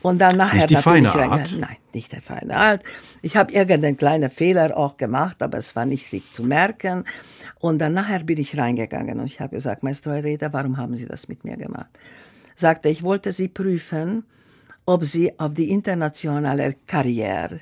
Und 0.06 0.18
dann 0.18 0.36
nachher 0.36 0.58
nicht 0.58 0.70
die 0.70 0.76
feine 0.76 1.12
Art. 1.12 1.56
Nein, 1.58 1.76
nicht 1.92 2.12
der 2.12 2.22
feine 2.22 2.56
Art. 2.56 2.84
Ich 3.22 3.36
habe 3.36 3.52
irgendeinen 3.52 3.96
kleinen 3.96 4.30
Fehler 4.30 4.76
auch 4.76 4.98
gemacht, 4.98 5.42
aber 5.42 5.58
es 5.58 5.74
war 5.74 5.84
nicht 5.84 6.12
richtig 6.12 6.32
zu 6.32 6.44
merken. 6.44 7.02
Und 7.58 7.80
dann 7.80 7.94
nachher 7.94 8.22
bin 8.22 8.38
ich 8.38 8.56
reingegangen 8.56 9.18
und 9.18 9.26
ich 9.26 9.40
habe 9.40 9.56
gesagt, 9.56 9.82
Maestro 9.82 10.12
Herrera, 10.12 10.52
warum 10.52 10.76
haben 10.76 10.96
Sie 10.96 11.06
das 11.06 11.26
mit 11.26 11.42
mir 11.42 11.56
gemacht? 11.56 11.90
Sagte, 12.54 12.88
ich 12.88 13.02
wollte 13.02 13.32
Sie 13.32 13.48
prüfen, 13.48 14.22
ob 14.84 15.04
Sie 15.04 15.36
auf 15.40 15.54
die 15.54 15.70
internationale 15.70 16.76
Karriere 16.86 17.58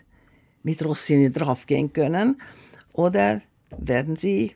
mit 0.63 0.85
Rossini 0.85 1.33
draufgehen 1.33 1.95
können 1.95 2.43
oder 2.93 3.41
werden 3.79 4.17
Sie 4.17 4.55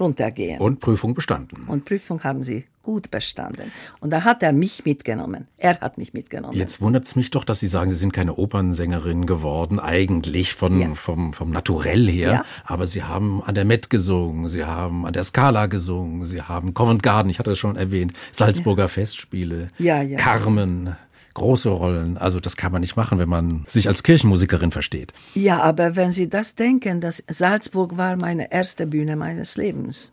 runtergehen. 0.00 0.60
Und 0.60 0.80
Prüfung 0.80 1.14
bestanden. 1.14 1.64
Und 1.66 1.84
Prüfung 1.84 2.22
haben 2.24 2.42
sie 2.42 2.64
gut 2.82 3.10
bestanden. 3.10 3.70
Und 4.00 4.10
da 4.14 4.24
hat 4.24 4.42
er 4.42 4.54
mich 4.54 4.86
mitgenommen. 4.86 5.46
Er 5.58 5.78
hat 5.80 5.98
mich 5.98 6.14
mitgenommen. 6.14 6.56
Jetzt 6.56 6.80
wundert 6.80 7.04
es 7.04 7.16
mich 7.16 7.30
doch, 7.30 7.44
dass 7.44 7.60
Sie 7.60 7.66
sagen, 7.66 7.90
Sie 7.90 7.96
sind 7.96 8.14
keine 8.14 8.36
Opernsängerin 8.36 9.26
geworden, 9.26 9.78
eigentlich 9.78 10.54
von, 10.54 10.80
Ja. 10.80 10.94
vom, 10.94 11.34
vom 11.34 11.50
Naturell 11.50 12.08
her. 12.08 12.30
Ja. 12.32 12.44
Aber 12.64 12.86
Sie 12.86 13.02
haben 13.02 13.42
an 13.42 13.54
der 13.54 13.66
Met 13.66 13.90
gesungen, 13.90 14.48
Sie 14.48 14.64
haben 14.64 15.04
an 15.04 15.12
der 15.12 15.24
Scala 15.24 15.66
gesungen, 15.66 16.24
Sie 16.24 16.40
haben 16.40 16.72
Covent 16.72 17.02
Garden, 17.02 17.28
ich 17.28 17.38
hatte 17.38 17.50
es 17.50 17.58
schon 17.58 17.76
erwähnt, 17.76 18.14
Salzburger 18.32 18.88
Festspiele, 18.88 19.68
Ja, 19.78 20.00
ja. 20.00 20.16
Carmen, 20.16 20.96
große 21.38 21.70
Rollen. 21.70 22.18
Also 22.18 22.40
das 22.40 22.56
kann 22.56 22.72
man 22.72 22.80
nicht 22.80 22.96
machen, 22.96 23.18
wenn 23.18 23.28
man 23.28 23.64
sich 23.66 23.88
als 23.88 24.02
Kirchenmusikerin 24.02 24.70
versteht. 24.70 25.12
Ja, 25.34 25.62
aber 25.62 25.96
wenn 25.96 26.12
Sie 26.12 26.28
das 26.28 26.54
denken, 26.54 27.00
dass 27.00 27.24
Salzburg 27.28 27.96
war 27.96 28.16
meine 28.16 28.52
erste 28.52 28.86
Bühne 28.86 29.16
meines 29.16 29.56
Lebens. 29.56 30.12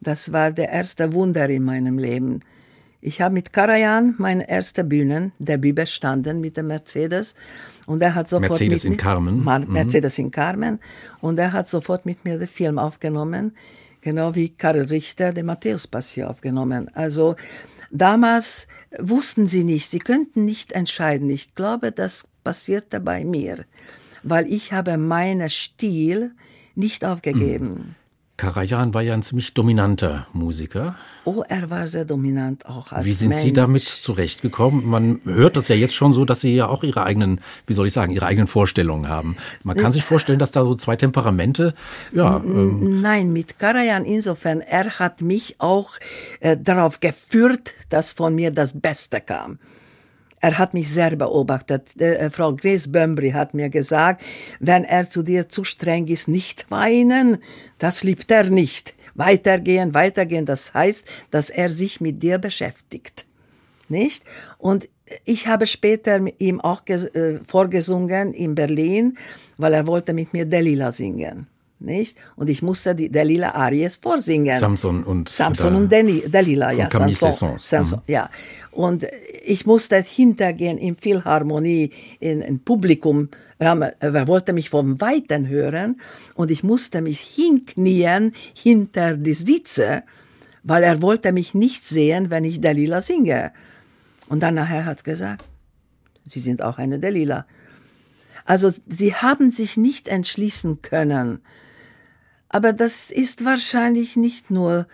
Das 0.00 0.32
war 0.32 0.52
der 0.52 0.68
erste 0.68 1.12
Wunder 1.12 1.48
in 1.48 1.64
meinem 1.64 1.98
Leben. 1.98 2.40
Ich 3.00 3.20
habe 3.20 3.34
mit 3.34 3.52
Karajan 3.52 4.14
meine 4.18 4.48
erste 4.48 4.82
Bühnendebüt 4.82 5.74
bestanden 5.74 6.40
mit 6.40 6.56
dem 6.56 6.68
Mercedes 6.68 7.34
und 7.86 8.02
er 8.02 8.14
hat 8.14 8.28
sofort 8.28 8.50
Mercedes 8.50 8.84
mit 8.84 8.92
in 8.94 8.96
Carmen. 8.96 9.40
Mhm. 9.40 9.72
Mercedes 9.72 10.18
in 10.18 10.30
Carmen 10.30 10.80
und 11.20 11.38
er 11.38 11.52
hat 11.52 11.68
sofort 11.68 12.04
mit 12.04 12.24
mir 12.24 12.38
den 12.38 12.48
Film 12.48 12.78
aufgenommen, 12.78 13.52
genau 14.00 14.34
wie 14.34 14.48
Karl 14.48 14.82
Richter 14.82 15.32
die 15.32 15.42
Matthäus-Passion 15.42 16.26
aufgenommen. 16.26 16.90
Also 16.94 17.36
damals 17.98 18.68
wussten 18.98 19.46
sie 19.46 19.64
nicht, 19.64 19.90
sie 19.90 19.98
könnten 19.98 20.44
nicht 20.44 20.72
entscheiden. 20.72 21.30
Ich 21.30 21.54
glaube, 21.54 21.92
das 21.92 22.28
passierte 22.44 23.00
bei 23.00 23.24
mir, 23.24 23.64
weil 24.22 24.46
ich 24.52 24.72
habe 24.72 24.96
meinen 24.96 25.50
Stil 25.50 26.32
nicht 26.74 27.04
aufgegeben. 27.04 27.96
Karajan 28.36 28.92
war 28.92 29.00
ja 29.00 29.14
ein 29.14 29.22
ziemlich 29.22 29.54
dominanter 29.54 30.26
Musiker. 30.34 30.96
Oh, 31.24 31.42
er 31.48 31.70
war 31.70 31.86
sehr 31.86 32.04
dominant 32.04 32.66
auch 32.66 32.92
als 32.92 33.06
Wie 33.06 33.12
sind 33.12 33.34
Sie 33.34 33.46
Mensch. 33.46 33.54
damit 33.54 33.82
zurechtgekommen? 33.82 34.86
Man 34.86 35.20
hört 35.24 35.56
das 35.56 35.68
ja 35.68 35.74
jetzt 35.74 35.94
schon 35.94 36.12
so, 36.12 36.24
dass 36.26 36.42
Sie 36.42 36.54
ja 36.54 36.66
auch 36.66 36.82
Ihre 36.82 37.02
eigenen, 37.02 37.40
wie 37.66 37.72
soll 37.72 37.86
ich 37.86 37.94
sagen, 37.94 38.12
Ihre 38.12 38.26
eigenen 38.26 38.46
Vorstellungen 38.46 39.08
haben. 39.08 39.36
Man 39.62 39.76
kann 39.76 39.92
sich 39.92 40.04
vorstellen, 40.04 40.38
dass 40.38 40.50
da 40.50 40.64
so 40.64 40.74
zwei 40.74 40.96
Temperamente, 40.96 41.74
ja, 42.12 42.36
ähm, 42.44 43.00
Nein, 43.00 43.32
mit 43.32 43.58
Karajan 43.58 44.04
insofern, 44.04 44.60
er 44.60 44.98
hat 44.98 45.22
mich 45.22 45.56
auch 45.58 45.92
äh, 46.40 46.56
darauf 46.56 47.00
geführt, 47.00 47.72
dass 47.88 48.12
von 48.12 48.34
mir 48.34 48.50
das 48.50 48.78
Beste 48.78 49.20
kam. 49.20 49.58
Er 50.40 50.58
hat 50.58 50.74
mich 50.74 50.88
sehr 50.88 51.16
beobachtet. 51.16 51.98
Äh, 52.00 52.30
Frau 52.30 52.54
Grace 52.54 52.90
Bömbry 52.92 53.30
hat 53.30 53.54
mir 53.54 53.70
gesagt, 53.70 54.22
wenn 54.60 54.84
er 54.84 55.08
zu 55.08 55.22
dir 55.22 55.48
zu 55.48 55.64
streng 55.64 56.06
ist, 56.08 56.28
nicht 56.28 56.70
weinen, 56.70 57.38
das 57.78 58.04
liebt 58.04 58.30
er 58.30 58.50
nicht. 58.50 58.94
Weitergehen, 59.14 59.94
weitergehen, 59.94 60.44
das 60.44 60.74
heißt, 60.74 61.06
dass 61.30 61.48
er 61.48 61.70
sich 61.70 62.00
mit 62.00 62.22
dir 62.22 62.38
beschäftigt. 62.38 63.26
Nicht? 63.88 64.24
Und 64.58 64.88
ich 65.24 65.46
habe 65.46 65.66
später 65.66 66.20
ihm 66.38 66.60
auch 66.60 66.82
äh, 66.86 67.38
vorgesungen 67.46 68.32
in 68.34 68.54
Berlin, 68.54 69.16
weil 69.56 69.72
er 69.72 69.86
wollte 69.86 70.12
mit 70.12 70.32
mir 70.32 70.44
Delila 70.44 70.90
singen. 70.90 71.46
Nicht? 71.78 72.16
Und 72.36 72.48
ich 72.48 72.62
musste 72.62 72.94
die 72.94 73.10
Delila 73.10 73.50
Aries 73.50 73.96
vorsingen. 73.96 74.58
Samson 74.58 75.04
und 75.04 75.28
Samson 75.28 75.72
da- 75.72 75.78
und 75.78 75.92
Deli, 75.92 76.22
Delila, 76.26 76.70
von 76.70 76.78
ja. 76.78 76.88
Samson, 76.90 77.30
Saint-Saëns. 77.30 77.58
Samson, 77.58 78.00
ja. 78.06 78.30
Und 78.70 79.06
ich 79.44 79.66
musste 79.66 79.96
hintergehen 80.02 80.78
in 80.78 80.96
Philharmonie, 80.96 81.90
in 82.18 82.42
ein 82.42 82.60
Publikum. 82.60 83.28
Er 83.58 83.94
er 84.00 84.26
wollte 84.26 84.52
mich 84.52 84.70
vom 84.70 85.00
Weiten 85.00 85.48
hören 85.48 86.00
und 86.34 86.50
ich 86.50 86.62
musste 86.62 87.02
mich 87.02 87.20
hinknien 87.20 88.32
hinter 88.54 89.16
die 89.16 89.34
Sitze, 89.34 90.02
weil 90.62 90.82
er 90.82 91.02
wollte 91.02 91.32
mich 91.32 91.54
nicht 91.54 91.86
sehen, 91.86 92.30
wenn 92.30 92.44
ich 92.44 92.60
Delila 92.60 93.00
singe. 93.00 93.52
Und 94.28 94.42
dann 94.42 94.54
nachher 94.54 94.86
hat 94.86 95.00
er 95.00 95.04
gesagt, 95.04 95.48
Sie 96.28 96.40
sind 96.40 96.62
auch 96.62 96.78
eine 96.78 96.98
Delila. 96.98 97.46
Also 98.44 98.72
sie 98.86 99.14
haben 99.14 99.50
sich 99.50 99.76
nicht 99.76 100.08
entschließen 100.08 100.82
können. 100.82 101.40
Aber 102.56 102.72
das 102.72 103.10
ist 103.10 103.44
wahrscheinlich 103.44 104.16
nicht 104.16 104.50
nur 104.50 104.86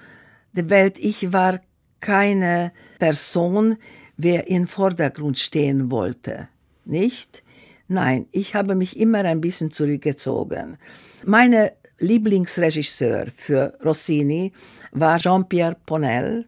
die 0.53 0.69
Welt. 0.69 0.99
Ich 0.99 1.33
war 1.33 1.61
keine 2.01 2.73
Person, 2.99 3.77
wer 4.17 4.49
im 4.49 4.67
Vordergrund 4.67 5.39
stehen 5.39 5.89
wollte. 5.93 6.49
Nicht? 6.85 7.45
Nein, 7.87 8.27
ich 8.33 8.57
habe 8.57 8.75
mich 8.75 8.99
immer 8.99 9.21
ein 9.21 9.41
bisschen 9.41 9.71
zurückgezogen. 9.71 10.77
Meine 11.25 11.75
Lieblingsregisseur 12.01 13.27
für 13.29 13.79
Rossini 13.85 14.53
war 14.91 15.21
Jean-Pierre 15.21 15.77
Ponel, 15.87 16.47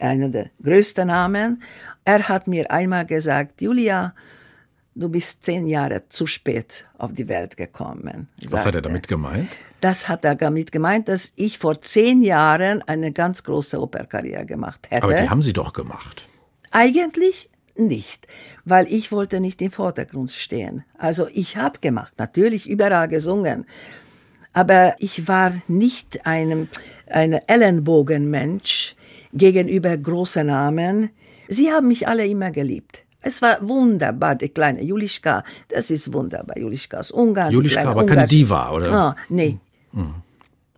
einer 0.00 0.30
der 0.30 0.48
größten 0.62 1.08
Namen. 1.08 1.62
Er 2.06 2.26
hat 2.26 2.46
mir 2.46 2.70
einmal 2.70 3.04
gesagt, 3.04 3.60
Julia, 3.60 4.14
du 4.96 5.08
bist 5.08 5.44
zehn 5.44 5.66
Jahre 5.66 6.08
zu 6.08 6.26
spät 6.26 6.86
auf 6.98 7.12
die 7.12 7.28
Welt 7.28 7.56
gekommen. 7.56 8.28
was 8.48 8.66
hat 8.66 8.74
er 8.74 8.82
damit 8.82 9.06
gemeint? 9.06 9.48
das 9.80 10.08
hat 10.08 10.24
er 10.24 10.34
damit 10.34 10.72
gemeint, 10.72 11.08
dass 11.08 11.32
ich 11.36 11.58
vor 11.58 11.80
zehn 11.80 12.22
Jahren 12.22 12.82
eine 12.82 13.12
ganz 13.12 13.44
große 13.44 13.80
Operkarriere 13.80 14.46
gemacht 14.46 14.90
hätte. 14.90 15.04
Aber 15.04 15.14
die 15.14 15.28
haben 15.28 15.42
Sie 15.42 15.52
doch 15.52 15.72
gemacht. 15.72 16.28
Eigentlich 16.72 17.50
nicht, 17.76 18.26
weil 18.64 18.86
ich 18.90 19.12
wollte 19.12 19.38
nicht 19.38 19.60
im 19.60 19.70
Vordergrund 19.70 20.30
stehen. 20.30 20.84
Also 20.98 21.28
ich 21.32 21.56
habe 21.58 21.78
gemacht, 21.80 22.14
natürlich 22.18 22.66
überall 22.68 23.06
gesungen, 23.06 23.66
aber 24.54 24.96
ich 24.98 25.28
war 25.28 25.52
nicht 25.68 26.26
einem 26.26 26.68
ein 27.06 27.34
Ellenbogenmensch 27.34 28.96
gegenüber 29.34 29.94
großen 29.96 30.46
Namen. 30.46 31.10
Sie 31.48 31.70
haben 31.70 31.88
mich 31.88 32.08
alle 32.08 32.26
immer 32.26 32.50
geliebt. 32.50 33.05
Es 33.26 33.42
war 33.42 33.56
wunderbar, 33.66 34.36
die 34.36 34.48
kleine 34.50 34.82
Julischka, 34.84 35.42
das 35.68 35.90
ist 35.90 36.12
wunderbar. 36.12 36.56
Julischka 36.56 37.00
aus 37.00 37.10
Ungarn. 37.10 37.50
Julischka, 37.52 37.80
kleine 37.82 37.90
aber 37.90 38.06
keine 38.06 38.20
Ungarsche- 38.22 38.28
Diva, 38.30 38.70
oder? 38.70 38.92
Ah, 38.92 39.16
nee. 39.28 39.58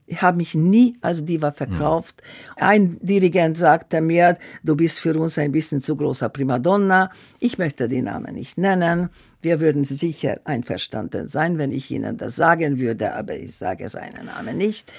Ich 0.06 0.22
habe 0.22 0.38
mich 0.38 0.54
nie 0.54 0.96
als 1.02 1.26
Diva 1.26 1.52
verkauft. 1.52 2.22
Ein 2.56 2.96
Dirigent 3.02 3.58
sagte 3.58 4.00
mir, 4.00 4.38
du 4.64 4.74
bist 4.76 5.00
für 5.00 5.14
uns 5.18 5.36
ein 5.38 5.52
bisschen 5.52 5.82
zu 5.82 5.94
großer 5.96 6.30
Primadonna. 6.30 7.10
Ich 7.38 7.58
möchte 7.58 7.86
den 7.86 8.04
Namen 8.06 8.34
nicht 8.34 8.56
nennen. 8.56 9.10
Wir 9.42 9.60
würden 9.60 9.84
sicher 9.84 10.40
einverstanden 10.44 11.26
sein, 11.28 11.58
wenn 11.58 11.70
ich 11.72 11.90
Ihnen 11.90 12.16
das 12.16 12.36
sagen 12.36 12.78
würde, 12.80 13.14
aber 13.14 13.36
ich 13.36 13.54
sage 13.56 13.90
seinen 13.90 14.24
Namen 14.24 14.56
nicht. 14.56 14.90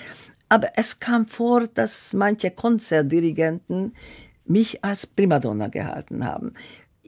Aber 0.50 0.68
es 0.76 1.00
kam 1.00 1.26
vor, 1.26 1.66
dass 1.74 2.14
manche 2.14 2.52
Konzertdirigenten 2.52 3.96
mich 4.46 4.84
als 4.84 5.08
Primadonna 5.08 5.70
gehalten 5.70 6.24
haben. 6.26 6.54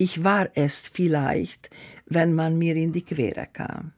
Ich 0.02 0.24
war 0.24 0.50
es 0.56 0.90
vielleicht, 0.92 1.70
wenn 2.08 2.34
man 2.34 2.58
mir 2.58 2.76
in 2.76 2.92
die 2.92 3.04
Quere 3.04 3.48
kam. 3.54 3.92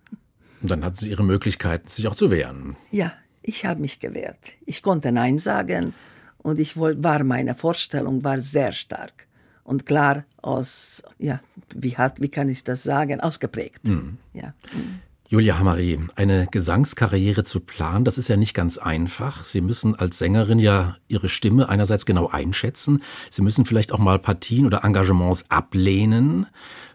Und 0.62 0.70
dann 0.70 0.84
hatten 0.84 0.98
Sie 0.98 1.10
Ihre 1.10 1.24
Möglichkeit, 1.24 1.90
sich 1.90 2.10
auch 2.10 2.16
zu 2.16 2.30
wehren. 2.30 2.76
Ja, 2.92 3.14
ich 3.42 3.66
habe 3.66 3.80
mich 3.80 4.02
gewehrt. 4.02 4.52
Ich 4.66 4.84
konnte 4.84 5.14
Nein 5.14 5.40
sagen 5.40 5.94
und 6.40 6.60
ich 6.60 6.76
war 6.76 7.24
meine 7.24 7.56
Vorstellung 7.56 8.22
war 8.26 8.42
sehr 8.42 8.74
stark 8.74 9.28
und 9.64 9.86
klar 9.86 10.26
aus 10.42 11.04
ja 11.20 11.40
wie 11.74 11.96
hat 11.96 12.20
wie 12.20 12.28
kann 12.28 12.50
ich 12.50 12.66
das 12.66 12.84
sagen 12.84 13.22
ausgeprägt. 13.22 13.84
Ja. 14.34 14.54
Julia 15.30 15.58
Hamari, 15.58 16.00
eine 16.16 16.48
Gesangskarriere 16.52 17.44
zu 17.44 17.62
planen, 17.62 18.06
das 18.06 18.18
ist 18.18 18.28
ja 18.28 18.36
nicht 18.36 18.54
ganz 18.54 18.78
einfach. 18.78 19.44
Sie 19.44 19.62
müssen 19.62 19.96
als 19.96 20.20
Sängerin 20.20 20.60
ja 20.60 20.98
Ihre 21.08 21.30
Stimme 21.30 21.70
einerseits 21.70 22.06
genau 22.06 22.28
einschätzen. 22.28 23.02
Sie 23.32 23.42
müssen 23.42 23.66
vielleicht 23.66 23.94
auch 23.94 24.00
mal 24.00 24.20
Partien 24.20 24.66
oder 24.66 24.84
Engagements 24.84 25.46
ablehnen. 25.50 26.48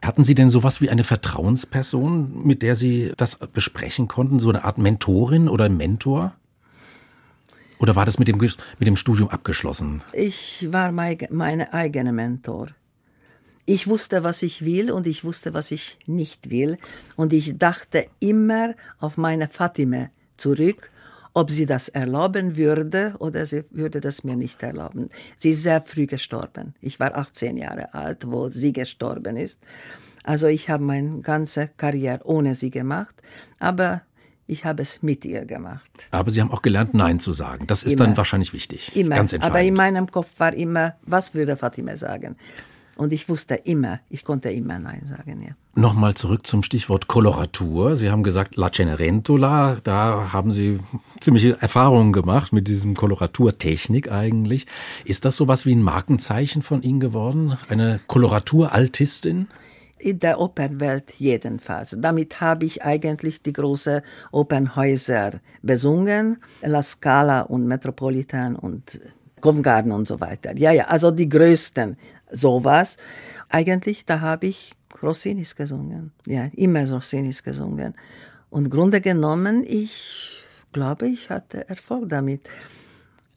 Hatten 0.05 0.25
Sie 0.25 0.35
denn 0.35 0.51
sowas 0.51 0.81
wie 0.81 0.91
eine 0.91 1.05
Vertrauensperson, 1.05 2.47
mit 2.47 2.63
der 2.63 2.77
Sie 2.77 3.13
das 3.17 3.37
besprechen 3.37 4.09
konnten? 4.09 4.39
So 4.39 4.51
eine 4.51 4.65
Art 4.65 4.79
Mentorin 4.79 5.49
oder 5.49 5.69
Mentor? 5.69 6.35
Oder 7.79 7.97
war 7.97 8.05
das 8.05 8.19
mit 8.19 8.29
dem, 8.29 8.39
mit 8.39 8.87
dem 8.87 8.97
Studium 8.97 9.31
abgeschlossen? 9.31 10.03
Ich 10.13 10.69
war 10.71 10.93
mein, 10.93 11.19
meine 11.31 11.73
eigene 11.73 12.13
Mentor. 12.13 12.69
Ich 13.71 13.87
wusste, 13.87 14.25
was 14.25 14.43
ich 14.43 14.65
will 14.65 14.91
und 14.91 15.07
ich 15.07 15.25
wusste, 15.25 15.53
was 15.53 15.73
ich 15.73 15.99
nicht 16.07 16.49
will. 16.49 16.79
Und 17.17 17.35
ich 17.35 17.59
dachte 17.59 18.07
immer 18.19 18.75
auf 18.99 19.19
meine 19.19 19.47
Fatime 19.47 20.09
zurück, 20.39 20.91
ob 21.35 21.51
sie 21.51 21.67
das 21.67 21.91
erlauben 21.91 22.57
würde 22.57 23.15
oder 23.19 23.45
sie 23.45 23.65
würde 23.71 24.01
das 24.01 24.25
mir 24.25 24.37
nicht 24.37 24.63
erlauben. 24.63 25.11
Sie 25.37 25.51
ist 25.51 25.65
sehr 25.65 25.83
früh 25.83 26.07
gestorben. 26.07 26.75
Ich 26.81 26.99
war 26.99 27.15
18 27.15 27.59
Jahre 27.59 27.93
alt, 27.93 28.31
wo 28.31 28.49
sie 28.49 28.73
gestorben 28.73 29.37
ist. 29.37 29.61
Also 30.25 30.47
ich 30.47 30.71
habe 30.71 30.85
meine 30.85 31.21
ganze 31.21 31.69
Karriere 31.69 32.21
ohne 32.25 32.55
sie 32.55 32.71
gemacht, 32.71 33.17
aber 33.61 34.01
ich 34.47 34.65
habe 34.65 34.81
es 34.81 35.03
mit 35.03 35.27
ihr 35.27 35.45
gemacht. 35.45 36.09
Aber 36.11 36.31
Sie 36.31 36.41
haben 36.41 36.51
auch 36.51 36.63
gelernt, 36.63 36.95
Nein 36.95 37.21
zu 37.21 37.33
sagen. 37.33 37.67
Das 37.67 37.83
ist 37.83 37.93
Immer. 37.93 38.07
dann 38.07 38.17
wahrscheinlich 38.17 38.55
wichtig. 38.55 38.97
Immer. 38.97 39.17
Ganz 39.17 39.35
entscheidend. 39.35 39.55
Aber 39.55 39.63
in 39.63 39.75
meinem 39.75 40.11
Kopf 40.11 40.31
war 40.39 40.55
immer, 40.55 40.95
was 41.03 41.35
würde 41.35 41.59
Fatime 41.59 41.99
sagen? 41.99 42.37
Und 42.99 43.13
ich 43.13 43.29
wusste 43.29 43.55
immer, 43.55 44.01
ich 44.11 44.25
konnte 44.25 44.51
immer 44.51 44.81
Nein 44.81 45.03
sagen, 45.07 45.41
ja. 45.41 45.55
Nochmal 45.77 46.15
zurück 46.15 46.45
zum 46.45 46.65
Stichwort 46.65 47.07
Koloratur. 47.07 47.95
Sie 47.95 48.11
haben 48.11 48.25
gesagt, 48.25 48.57
La 48.57 48.73
Cenerentola, 48.73 49.77
da 49.85 50.33
haben 50.33 50.51
Sie 50.51 50.81
ziemliche 51.21 51.57
Erfahrungen 51.63 52.13
gemacht 52.13 52.53
mit 52.53 52.67
diesem 52.67 52.95
Koloraturtechnik 52.95 54.11
eigentlich. 54.11 54.67
Ist 55.05 55.25
das 55.25 55.37
sowas 55.37 55.65
wie 55.65 55.77
ein 55.77 55.83
Markenzeichen 55.83 56.63
von 56.63 56.83
Ihnen 56.83 56.99
geworden? 56.99 57.57
Eine 57.69 58.01
Koloraturaltistin? 58.09 59.47
In 60.01 60.19
der 60.19 60.41
Opernwelt 60.41 61.13
jedenfalls. 61.19 61.97
Damit 62.01 62.41
habe 62.41 62.65
ich 62.65 62.83
eigentlich 62.83 63.43
die 63.43 63.53
großen 63.53 64.01
Opernhäuser 64.33 65.41
besungen, 65.63 66.39
La 66.63 66.83
Scala 66.83 67.43
und 67.43 67.69
Metropolitan 67.69 68.57
und 68.57 68.99
Covent 69.41 69.63
Garden 69.63 69.93
und 69.93 70.09
so 70.09 70.21
weiter. 70.21 70.57
Ja, 70.57 70.73
ja, 70.73 70.87
also 70.87 71.11
die 71.11 71.29
größten 71.29 71.97
sowas. 72.31 72.97
Eigentlich, 73.49 74.05
da 74.07 74.21
habe 74.21 74.47
ich 74.47 74.73
Rossinis 75.03 75.57
gesungen. 75.57 76.13
Ja, 76.27 76.49
immer 76.55 76.89
Rossinis 76.91 77.43
gesungen. 77.43 77.95
Und 78.51 78.71
Grunde 78.71 79.01
genommen, 79.01 79.65
ich 79.67 80.45
glaube, 80.73 81.09
ich 81.09 81.31
hatte 81.31 81.69
Erfolg 81.69 82.09
damit. 82.09 82.49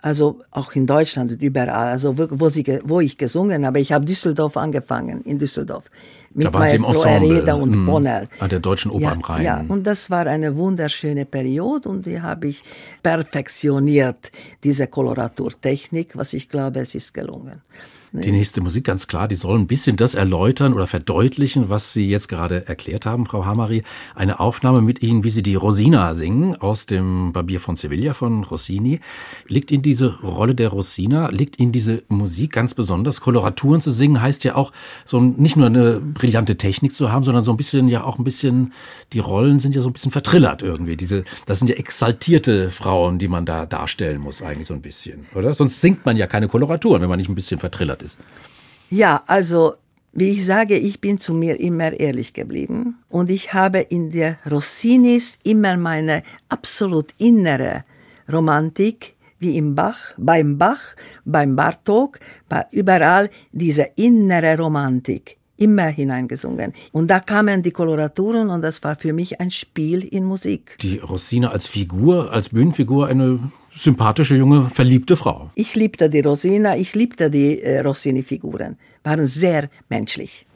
Also 0.04 0.40
auch 0.50 0.74
in 0.74 0.88
Deutschland 0.88 1.32
und 1.32 1.44
überall, 1.44 1.90
also 1.90 2.18
wo, 2.18 2.28
wo, 2.32 2.50
sie, 2.50 2.66
wo 2.84 3.02
ich 3.02 3.20
gesungen 3.20 3.64
habe. 3.68 3.80
Ich 3.80 3.92
habe 3.94 4.04
Düsseldorf 4.04 4.58
angefangen, 4.58 5.22
in 5.22 5.38
Düsseldorf. 5.38 5.92
Mit 6.34 6.48
da 6.48 6.54
waren 6.54 6.68
Sie 6.68 6.78
im 6.78 6.86
Ensemble, 6.86 7.56
und 7.56 7.70
mm, 7.70 7.86
Bonnell. 7.86 8.28
An 8.40 8.50
der 8.50 8.60
Deutschen 8.60 8.90
Oper 8.90 9.04
ja, 9.04 9.12
am 9.12 9.22
Rhein. 9.22 9.44
Ja, 9.44 9.64
und 9.68 9.86
das 9.86 10.10
war 10.10 10.26
eine 10.26 10.56
wunderschöne 10.56 11.26
Periode 11.26 11.88
und 11.88 12.08
die 12.08 12.20
habe 12.20 12.48
ich 12.48 12.64
perfektioniert, 13.04 14.32
diese 14.64 14.88
Koloraturtechnik, 14.88 16.18
was 16.18 16.34
ich 16.34 16.50
glaube, 16.50 16.80
es 16.80 16.96
ist 16.96 17.14
gelungen. 17.14 17.62
Die 18.14 18.34
nächste 18.34 18.60
Musik, 18.60 18.84
ganz 18.84 19.08
klar, 19.08 19.30
die 19.30 19.36
soll 19.36 19.58
ein 19.58 19.68
bisschen 19.68 19.96
das 19.96 20.16
erläutern 20.16 20.74
oder 20.74 20.86
verdeutlichen, 20.86 21.70
was 21.70 21.94
Sie 21.94 22.10
jetzt 22.10 22.28
gerade 22.28 22.68
erklärt 22.68 23.06
haben, 23.06 23.26
Frau 23.26 23.46
Hamari. 23.46 23.84
Eine 24.16 24.42
Aufnahme 24.42 24.82
mit 24.82 25.02
Ihnen, 25.02 25.24
wie 25.24 25.30
Sie 25.30 25.44
die 25.44 25.56
Rosina 25.56 26.14
singen 26.14 26.58
aus 26.58 26.86
dem 26.86 27.32
Barbier 27.32 27.62
von 27.62 27.78
Sevilla 27.78 28.14
von 28.14 28.44
Rossini. 28.44 29.00
Liegt 29.48 29.72
Ihnen 29.72 29.82
diese 29.82 30.20
Rolle 30.20 30.56
der 30.56 30.68
Rosina, 30.68 31.30
liegt 31.30 31.58
Ihnen 31.58 31.72
diese 31.72 32.04
Musik 32.10 32.52
ganz 32.52 32.74
besonders? 32.74 33.22
Koloraturen 33.22 33.80
zu 33.80 33.92
singen 33.92 34.22
heißt 34.22 34.44
ja 34.44 34.56
auch, 34.56 34.74
so 35.06 35.22
nicht 35.22 35.56
nur 35.56 35.68
eine 35.68 36.02
brillante 36.02 36.58
Technik 36.58 36.94
zu 36.94 37.14
haben, 37.14 37.24
sondern 37.24 37.46
so 37.46 37.52
ein 37.52 37.58
bisschen 37.58 37.88
ja 37.88 38.04
auch 38.04 38.20
ein 38.20 38.26
bisschen, 38.26 38.74
die 39.14 39.20
Rollen 39.20 39.60
sind 39.60 39.74
ja 39.74 39.82
so 39.82 39.90
ein 39.90 39.94
bisschen 39.94 40.12
vertrillert 40.12 40.64
irgendwie. 40.64 40.98
Diese, 40.98 41.24
das 41.46 41.60
sind 41.60 41.70
ja 41.70 41.78
exaltierte 41.78 42.72
Frauen, 42.72 43.20
die 43.20 43.30
man 43.30 43.46
da 43.46 43.66
darstellen 43.66 44.20
muss 44.20 44.42
eigentlich 44.42 44.68
so 44.68 44.74
ein 44.74 44.82
bisschen, 44.82 45.28
oder? 45.34 45.54
Sonst 45.54 45.80
singt 45.80 46.06
man 46.06 46.18
ja 46.18 46.28
keine 46.28 46.50
Koloraturen, 46.50 47.02
wenn 47.02 47.10
man 47.10 47.18
nicht 47.18 47.30
ein 47.30 47.36
bisschen 47.36 47.58
vertrillert 47.58 48.01
ist. 48.02 48.18
Ja, 48.90 49.24
also 49.28 49.76
wie 50.14 50.32
ich 50.32 50.46
sage, 50.46 50.78
ich 50.78 51.00
bin 51.00 51.18
zu 51.18 51.34
mir 51.34 51.60
immer 51.60 51.98
ehrlich 51.98 52.34
geblieben 52.34 52.98
und 53.10 53.30
ich 53.30 53.54
habe 53.54 53.80
in 53.80 54.12
der 54.12 54.38
Rossinis 54.50 55.40
immer 55.44 55.78
meine 55.78 56.24
absolut 56.50 57.14
innere 57.18 57.86
Romantik, 58.32 59.16
wie 59.40 59.58
im 59.58 59.74
Bach, 59.74 60.14
beim 60.18 60.58
Bach, 60.58 60.96
beim 61.26 61.56
Bartok, 61.56 62.20
überall 62.72 63.30
diese 63.52 63.88
innere 63.96 64.58
Romantik 64.58 65.41
immer 65.62 65.88
hineingesungen. 65.88 66.74
Und 66.92 67.08
da 67.08 67.20
kamen 67.20 67.62
die 67.62 67.72
Koloraturen 67.72 68.50
und 68.50 68.62
das 68.64 68.84
war 68.84 68.96
für 68.96 69.14
mich 69.14 69.40
ein 69.40 69.52
Spiel 69.52 70.04
in 70.04 70.26
Musik. 70.26 70.78
Die 70.82 70.98
Rossina 70.98 71.52
als 71.52 71.68
Figur, 71.68 72.32
als 72.34 72.50
Bühnenfigur, 72.50 73.08
eine 73.08 73.40
sympathische, 73.76 74.36
junge, 74.36 74.70
verliebte 74.70 75.16
Frau. 75.16 75.52
Ich 75.56 75.76
liebte 75.76 76.10
die 76.10 76.22
Rosina, 76.22 76.76
ich 76.76 76.96
liebte 76.96 77.30
die 77.30 77.62
äh, 77.62 77.80
Rossini-Figuren, 77.82 78.78
waren 79.04 79.26
sehr 79.26 79.70
menschlich. 79.88 80.48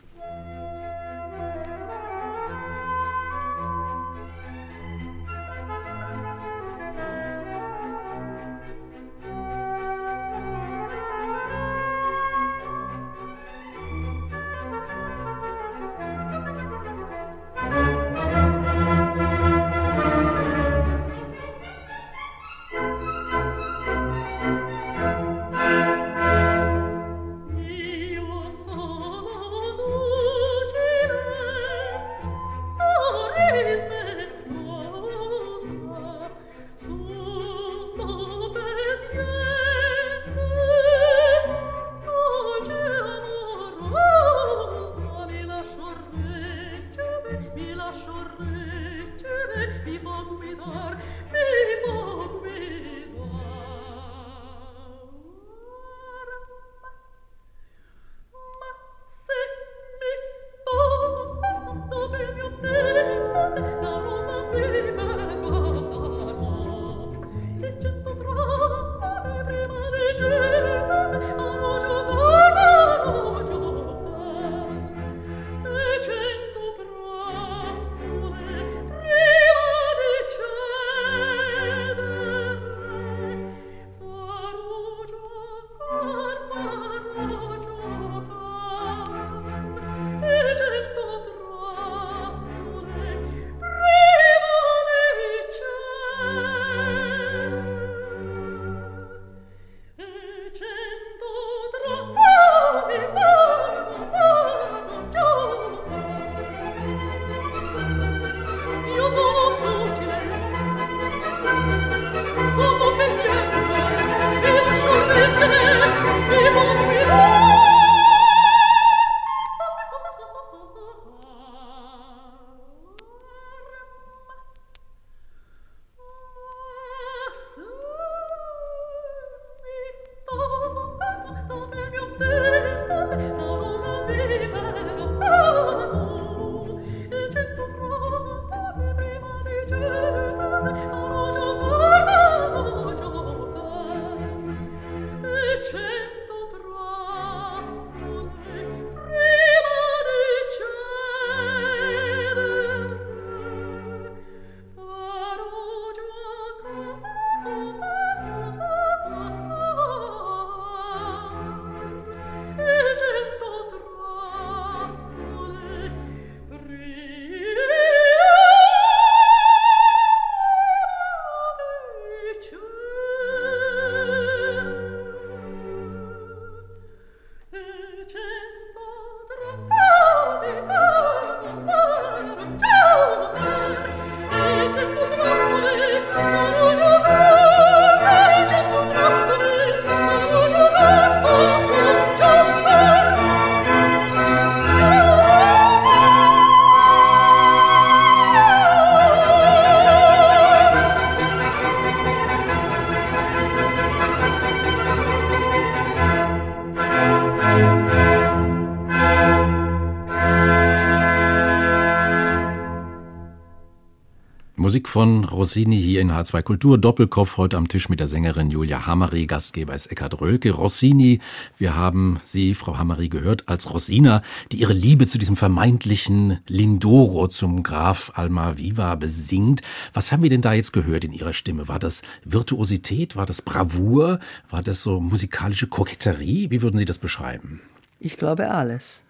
Musik 214.66 214.90
von 214.90 215.26
Rossini 215.26 215.80
hier 215.80 216.02
in 216.02 216.12
H2 216.12 216.42
Kultur. 216.42 216.80
Doppelkopf 216.80 217.38
heute 217.38 217.56
am 217.56 217.68
Tisch 217.68 217.88
mit 217.88 218.00
der 218.00 218.08
Sängerin 218.08 218.50
Julia 218.50 218.88
Hammery. 218.88 219.28
Gastgeber 219.28 219.76
ist 219.76 219.86
Eckhard 219.92 220.20
Rölke. 220.22 220.50
Rossini, 220.50 221.20
wir 221.60 221.76
haben 221.76 222.20
Sie, 222.24 222.56
Frau 222.56 222.76
Hammery, 222.80 223.08
gehört 223.08 223.48
als 223.48 223.72
Rosina, 223.72 224.24
die 224.52 224.62
ihre 224.62 224.74
Liebe 224.74 225.06
zu 225.06 225.20
diesem 225.20 225.36
vermeintlichen 225.36 226.40
Lindoro 226.48 227.28
zum 227.28 227.62
Graf 227.62 228.14
Almaviva 228.16 228.96
besingt. 228.96 229.62
Was 229.94 230.12
haben 230.12 230.24
wir 230.24 230.32
denn 230.32 230.42
da 230.42 230.54
jetzt 230.54 230.74
gehört 230.74 231.06
in 231.06 231.14
Ihrer 231.14 231.34
Stimme? 231.34 231.68
War 231.68 231.78
das 231.78 232.02
Virtuosität? 232.24 233.16
War 233.16 233.28
das 233.28 233.44
Bravour? 233.44 234.20
War 234.50 234.64
das 234.64 234.82
so 234.82 235.00
musikalische 235.00 235.68
Koketterie? 235.68 236.50
Wie 236.50 236.64
würden 236.64 236.78
Sie 236.78 236.86
das 236.86 236.98
beschreiben? 236.98 237.62
Ich 238.00 238.18
glaube 238.18 238.50
alles. 238.50 239.06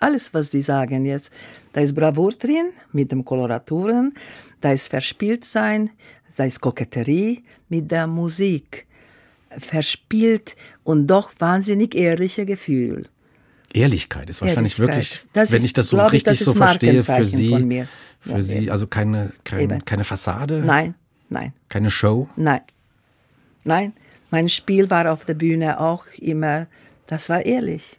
Alles, 0.00 0.32
was 0.34 0.50
Sie 0.50 0.62
sagen 0.62 1.04
jetzt. 1.04 1.32
Da 1.72 1.80
ist 1.80 1.94
Bravour 1.94 2.32
drin 2.32 2.70
mit 2.92 3.10
den 3.10 3.24
Koloraturen, 3.24 4.14
da 4.60 4.72
ist 4.72 4.88
Verspieltsein, 4.88 5.90
da 6.36 6.44
ist 6.44 6.60
Koketterie 6.60 7.42
mit 7.68 7.90
der 7.90 8.06
Musik. 8.06 8.86
Verspielt 9.56 10.56
und 10.84 11.06
doch 11.06 11.32
wahnsinnig 11.38 11.94
ehrliche 11.94 12.44
Gefühl. 12.46 13.08
Ehrlichkeit 13.72 14.30
ist 14.30 14.40
wahrscheinlich 14.40 14.78
Ehrlichkeit. 14.78 14.96
wirklich, 15.10 15.26
Das 15.32 15.50
wenn 15.52 15.58
ist, 15.58 15.64
ich 15.66 15.72
das 15.72 15.88
so 15.88 15.98
richtig 15.98 16.38
das 16.38 16.46
so 16.46 16.54
verstehe, 16.54 17.02
für 17.02 17.24
Sie, 17.24 17.86
für 18.20 18.30
Ja, 18.36 18.42
Sie, 18.42 18.56
eben. 18.58 18.70
also 18.70 18.86
keine, 18.86 19.32
kein, 19.44 19.84
keine 19.84 20.04
Fassade, 20.04 20.62
Nein, 20.64 20.94
nein, 21.28 21.52
keine 21.68 21.90
Show. 21.90 22.28
nein. 22.36 22.60
Nein, 23.64 23.92
mein 24.30 24.48
Spiel 24.48 24.88
war 24.88 25.12
auf 25.12 25.24
der 25.26 25.34
Bühne 25.34 25.80
auch 25.80 26.06
immer, 26.16 26.66
das 27.06 27.28
war 27.28 27.44
ehrlich. 27.44 27.97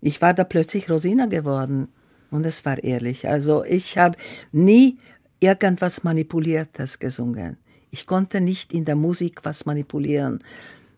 Ich 0.00 0.20
war 0.22 0.34
da 0.34 0.44
plötzlich 0.44 0.90
Rosina 0.90 1.26
geworden 1.26 1.88
und 2.30 2.46
es 2.46 2.64
war 2.64 2.82
ehrlich. 2.82 3.28
Also 3.28 3.64
ich 3.64 3.98
habe 3.98 4.16
nie 4.52 4.98
irgendwas 5.40 6.04
Manipuliertes 6.04 6.98
gesungen. 6.98 7.56
Ich 7.90 8.06
konnte 8.06 8.40
nicht 8.40 8.72
in 8.72 8.84
der 8.84 8.96
Musik 8.96 9.40
was 9.44 9.64
manipulieren. 9.66 10.40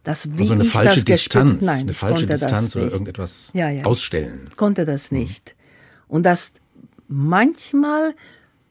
Das, 0.02 0.36
wie 0.36 0.42
Also 0.42 0.54
eine 0.54 0.64
ich 0.64 0.70
falsche 0.70 1.04
das 1.04 1.04
gespielt- 1.04 1.44
Distanz, 1.44 1.64
Nein, 1.66 1.80
eine 1.80 1.94
falsche 1.94 2.26
Distanz 2.26 2.74
oder 2.76 2.90
irgendetwas 2.90 3.50
Ja, 3.54 3.68
ja. 3.68 3.84
ausstellen. 3.84 4.48
konnte 4.56 4.84
das 4.86 5.12
nicht. 5.12 5.54
Und 6.08 6.24
das 6.24 6.54
manchmal, 7.06 8.14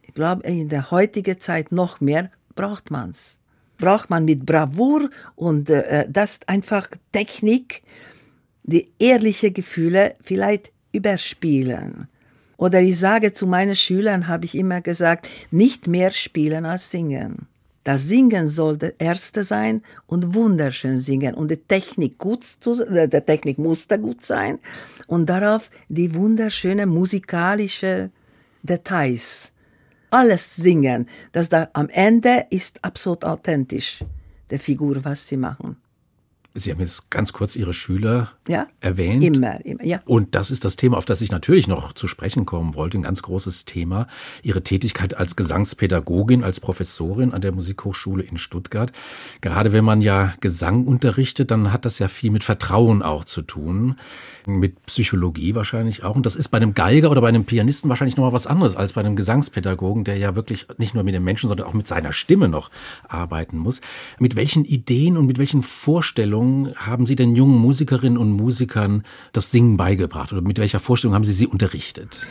ich 0.08 0.14
glaube, 0.14 0.44
in 0.48 0.70
der 0.70 0.92
heutigen 0.92 1.40
Zeit 1.40 1.72
noch 1.72 2.02
mehr, 2.02 2.32
braucht 2.56 2.90
man's. 2.92 3.38
Braucht 3.78 4.10
man 4.10 4.26
mit 4.26 4.46
Bravour 4.46 5.10
und 5.36 5.70
äh, 5.70 6.06
das 6.10 6.40
einfach 6.48 6.88
Technik, 7.14 7.82
die 8.70 8.92
ehrliche 9.00 9.52
Gefühle 9.52 10.14
vielleicht 10.22 10.72
überspielen. 10.92 12.08
Oder 12.58 12.82
ich 12.82 13.00
sage 13.00 13.34
zu 13.34 13.48
meinen 13.48 13.76
Schülern, 13.76 14.28
habe 14.28 14.46
ich 14.46 14.56
immer 14.56 14.82
gesagt, 14.82 15.30
nicht 15.50 15.88
mehr 15.88 16.12
spielen 16.12 16.66
als 16.66 16.92
singen. 16.92 17.48
Das 17.84 18.08
Singen 18.08 18.48
soll 18.50 18.78
der 18.78 19.00
Erste 19.00 19.44
sein 19.44 19.82
und 20.06 20.36
wunderschön 20.36 21.00
singen 21.00 21.34
und 21.34 21.50
die 21.50 21.58
Technik 21.58 22.18
gut 22.18 22.44
zu, 22.44 22.74
äh, 22.84 23.08
der 23.08 23.26
Technik 23.26 23.58
muss 23.58 23.88
da 23.88 23.98
gut 23.98 24.24
sein 24.24 24.60
und 25.08 25.28
darauf 25.28 25.72
die 25.88 26.14
wunderschöne 26.14 26.86
musikalische 26.86 28.12
Details. 28.62 29.54
Alles 30.12 30.56
singen, 30.56 31.08
das 31.32 31.50
da 31.50 31.70
am 31.74 31.88
Ende 31.90 32.46
ist 32.50 32.84
absolut 32.84 33.24
authentisch, 33.24 34.04
der 34.50 34.60
Figur, 34.60 35.04
was 35.06 35.28
sie 35.28 35.38
machen. 35.38 35.78
Sie 36.60 36.72
haben 36.72 36.80
jetzt 36.80 37.10
ganz 37.10 37.34
kurz 37.34 37.56
Ihre 37.56 37.74
Schüler 37.74 38.32
Ja? 38.48 38.68
erwähnt. 38.82 39.24
Immer, 39.24 39.64
immer, 39.66 39.84
ja. 39.84 40.02
Und 40.06 40.36
das 40.36 40.52
ist 40.52 40.66
das 40.66 40.76
Thema, 40.76 40.98
auf 40.98 41.06
das 41.06 41.22
ich 41.22 41.32
natürlich 41.32 41.68
noch 41.68 41.94
zu 41.94 42.08
sprechen 42.08 42.46
kommen 42.46 42.76
wollte. 42.76 42.98
Ein 42.98 43.04
ganz 43.04 43.22
großes 43.22 43.66
Thema. 43.66 44.08
Ihre 44.44 44.62
Tätigkeit 44.64 45.16
als 45.16 45.36
Gesangspädagogin, 45.36 46.44
als 46.44 46.60
Professorin 46.60 47.34
an 47.34 47.42
der 47.42 47.52
Musikhochschule 47.52 48.24
in 48.24 48.38
Stuttgart. 48.38 48.92
Gerade 49.42 49.74
wenn 49.74 49.86
man 49.86 50.02
ja 50.02 50.34
Gesang 50.42 50.86
unterrichtet, 50.86 51.52
dann 51.52 51.72
hat 51.72 51.86
das 51.86 52.00
ja 52.00 52.08
viel 52.08 52.32
mit 52.32 52.44
Vertrauen 52.44 53.02
auch 53.02 53.24
zu 53.24 53.42
tun. 53.42 53.96
Mit 54.46 54.86
Psychologie 54.86 55.56
wahrscheinlich 55.56 56.04
auch. 56.04 56.16
Und 56.16 56.26
das 56.26 56.36
ist 56.36 56.50
bei 56.50 56.58
einem 56.58 56.74
Geiger 56.74 57.12
oder 57.12 57.22
bei 57.22 57.30
einem 57.30 57.46
Pianisten 57.46 57.90
wahrscheinlich 57.90 58.18
nochmal 58.18 58.34
was 58.34 58.48
anderes 58.48 58.76
als 58.76 58.94
bei 58.94 59.02
einem 59.02 59.16
Gesangspädagogen, 59.16 60.04
der 60.04 60.18
ja 60.18 60.36
wirklich 60.36 60.68
nicht 60.78 60.94
nur 60.96 61.04
mit 61.04 61.14
den 61.14 61.24
Menschen, 61.24 61.48
sondern 61.48 61.68
auch 61.68 61.74
mit 61.74 61.88
seiner 61.88 62.14
Stimme 62.14 62.50
noch 62.50 62.70
arbeiten 63.08 63.58
muss. 63.58 63.82
Mit 64.18 64.36
welchen 64.36 64.66
Ideen 64.66 65.18
und 65.18 65.26
mit 65.26 65.38
welchen 65.38 65.62
Vorstellungen 65.62 66.49
haben 66.76 67.06
Sie 67.06 67.16
den 67.16 67.36
jungen 67.36 67.58
Musikerinnen 67.58 68.18
und 68.18 68.32
Musikern 68.32 69.04
das 69.34 69.52
Singen 69.52 69.78
beigebracht? 69.78 70.32
Oder 70.34 70.42
mit 70.42 70.60
welcher 70.60 70.80
Vorstellung 70.80 71.16
haben 71.16 71.24
Sie 71.24 71.34
sie 71.34 71.48
unterrichtet? 71.48 72.28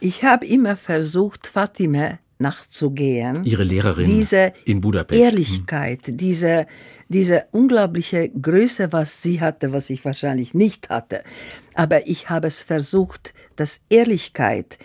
Ich 0.00 0.24
habe 0.24 0.46
immer 0.46 0.76
versucht, 0.76 1.46
Fatime 1.46 2.18
nachzugehen. 2.38 3.44
Ihre 3.44 3.62
Lehrerin 3.62 4.06
diese 4.06 4.52
in 4.64 4.80
Budapest. 4.80 5.20
Ehrlichkeit, 5.20 6.00
diese, 6.06 6.66
diese 7.08 7.46
unglaubliche 7.52 8.28
Größe, 8.28 8.92
was 8.92 9.22
sie 9.22 9.40
hatte, 9.40 9.72
was 9.72 9.90
ich 9.90 10.04
wahrscheinlich 10.04 10.52
nicht 10.54 10.90
hatte. 10.90 11.22
Aber 11.74 12.06
ich 12.06 12.28
habe 12.28 12.48
es 12.48 12.62
versucht, 12.62 13.32
dass 13.56 13.80
Ehrlichkeit, 13.88 14.78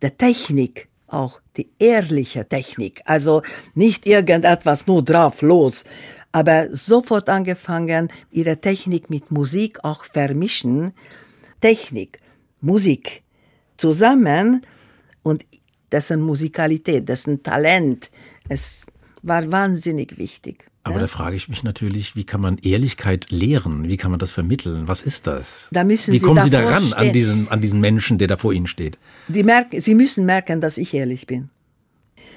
der 0.00 0.16
Technik, 0.16 0.88
auch 1.06 1.40
die 1.56 1.68
ehrliche 1.78 2.48
Technik, 2.48 3.02
also 3.04 3.42
nicht 3.74 4.06
irgendetwas 4.06 4.86
nur 4.86 5.02
drauf 5.04 5.42
los, 5.42 5.84
aber 6.32 6.74
sofort 6.74 7.28
angefangen, 7.28 8.08
ihre 8.30 8.60
Technik 8.60 9.10
mit 9.10 9.30
Musik 9.30 9.84
auch 9.84 10.04
vermischen. 10.04 10.92
Technik, 11.60 12.20
Musik 12.60 13.22
zusammen 13.76 14.62
und 15.22 15.44
dessen 15.92 16.20
Musikalität, 16.20 17.08
dessen 17.08 17.42
Talent, 17.42 18.10
es 18.48 18.86
war 19.22 19.50
wahnsinnig 19.50 20.16
wichtig. 20.18 20.70
Aber 20.82 20.96
ja? 20.96 21.00
da 21.02 21.06
frage 21.08 21.36
ich 21.36 21.48
mich 21.48 21.62
natürlich, 21.62 22.16
wie 22.16 22.24
kann 22.24 22.40
man 22.40 22.56
Ehrlichkeit 22.58 23.30
lehren? 23.30 23.88
Wie 23.88 23.98
kann 23.98 24.10
man 24.10 24.18
das 24.18 24.32
vermitteln? 24.32 24.88
Was 24.88 25.02
ist 25.02 25.26
das? 25.26 25.68
Da 25.72 25.84
müssen 25.84 26.14
wie 26.14 26.18
Sie 26.18 26.26
kommen 26.26 26.42
Sie 26.42 26.48
daran 26.48 26.94
an 26.94 27.12
diesen, 27.12 27.48
an 27.48 27.60
diesen 27.60 27.80
Menschen, 27.80 28.16
der 28.16 28.28
da 28.28 28.36
vor 28.38 28.54
Ihnen 28.54 28.66
steht? 28.66 28.98
Merken, 29.28 29.80
sie 29.80 29.94
müssen 29.94 30.24
merken, 30.24 30.60
dass 30.62 30.78
ich 30.78 30.94
ehrlich 30.94 31.26
bin. 31.26 31.50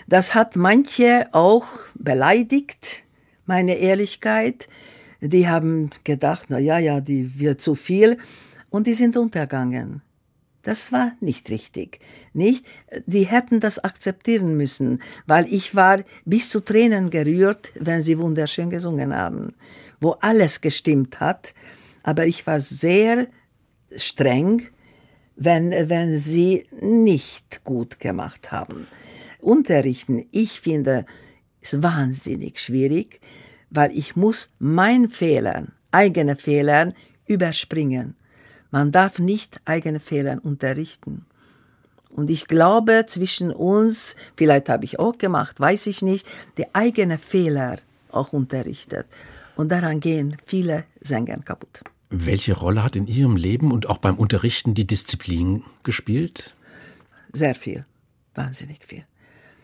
Das 0.07 0.35
hat 0.35 0.57
manche 0.57 1.27
auch 1.31 1.65
beleidigt, 1.95 3.03
meine 3.45 3.75
Ehrlichkeit. 3.75 4.67
Die 5.21 5.47
haben 5.47 5.89
gedacht, 6.03 6.47
na 6.49 6.59
ja, 6.59 6.77
ja, 6.77 6.99
die 6.99 7.39
wird 7.39 7.61
zu 7.61 7.75
viel 7.75 8.17
und 8.69 8.87
die 8.87 8.93
sind 8.93 9.15
untergegangen. 9.15 10.01
Das 10.63 10.93
war 10.93 11.11
nicht 11.19 11.49
richtig. 11.49 11.99
Nicht? 12.33 12.65
Die 13.05 13.23
hätten 13.23 13.59
das 13.59 13.83
akzeptieren 13.83 14.55
müssen, 14.55 15.01
weil 15.27 15.45
ich 15.53 15.75
war 15.75 16.03
bis 16.23 16.49
zu 16.49 16.61
Tränen 16.61 17.09
gerührt, 17.09 17.71
wenn 17.75 18.01
sie 18.01 18.17
wunderschön 18.17 18.69
gesungen 18.69 19.13
haben, 19.13 19.55
wo 19.99 20.11
alles 20.21 20.61
gestimmt 20.61 21.19
hat. 21.19 21.53
Aber 22.01 22.25
ich 22.25 22.47
war 22.47 22.61
sehr 22.61 23.27
streng, 23.95 24.63
wenn, 25.35 25.71
wenn 25.89 26.15
sie 26.15 26.65
nicht 26.81 27.63
gut 27.65 27.99
gemacht 27.99 28.51
haben. 28.51 28.87
Unterrichten, 29.39 30.25
ich 30.31 30.61
finde, 30.61 31.05
ist 31.63 31.81
wahnsinnig 31.81 32.59
schwierig, 32.59 33.19
weil 33.69 33.91
ich 33.97 34.15
muss 34.15 34.51
mein 34.59 35.09
Fehler, 35.09 35.67
eigene 35.91 36.35
Fehler 36.35 36.93
überspringen. 37.25 38.15
Man 38.69 38.91
darf 38.91 39.19
nicht 39.19 39.59
eigene 39.65 39.99
Fehler 39.99 40.39
unterrichten. 40.43 41.25
Und 42.09 42.29
ich 42.29 42.47
glaube, 42.47 43.05
zwischen 43.07 43.51
uns, 43.51 44.15
vielleicht 44.35 44.69
habe 44.69 44.85
ich 44.85 44.99
auch 44.99 45.17
gemacht, 45.17 45.59
weiß 45.59 45.87
ich 45.87 46.01
nicht, 46.01 46.27
die 46.57 46.73
eigene 46.75 47.17
Fehler 47.17 47.77
auch 48.11 48.33
unterrichtet. 48.33 49.07
Und 49.55 49.71
daran 49.71 49.99
gehen 49.99 50.37
viele 50.45 50.83
Sänger 51.01 51.37
kaputt. 51.39 51.81
Welche 52.09 52.53
Rolle 52.53 52.83
hat 52.83 52.95
in 52.95 53.07
Ihrem 53.07 53.35
Leben 53.35 53.71
und 53.71 53.89
auch 53.89 53.97
beim 53.97 54.17
Unterrichten 54.17 54.75
die 54.75 54.85
Disziplin 54.85 55.63
gespielt? 55.83 56.53
Sehr 57.31 57.55
viel, 57.55 57.85
wahnsinnig 58.35 58.85
viel. 58.85 59.03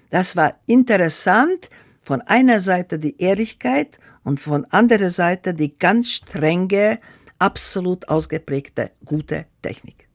Das 0.10 0.36
war 0.36 0.56
interessant, 0.66 1.70
von 2.02 2.22
einer 2.22 2.60
Seite 2.60 3.00
die 3.00 3.20
Ehrlichkeit 3.22 3.98
und 4.24 4.40
von 4.40 4.66
anderer 4.66 5.10
Seite 5.10 5.54
die 5.54 5.78
ganz 5.78 6.10
strenge, 6.10 7.00
absolut 7.40 8.10
ausgeprägte 8.10 8.92
gute 9.06 9.46
Technik. 9.62 10.08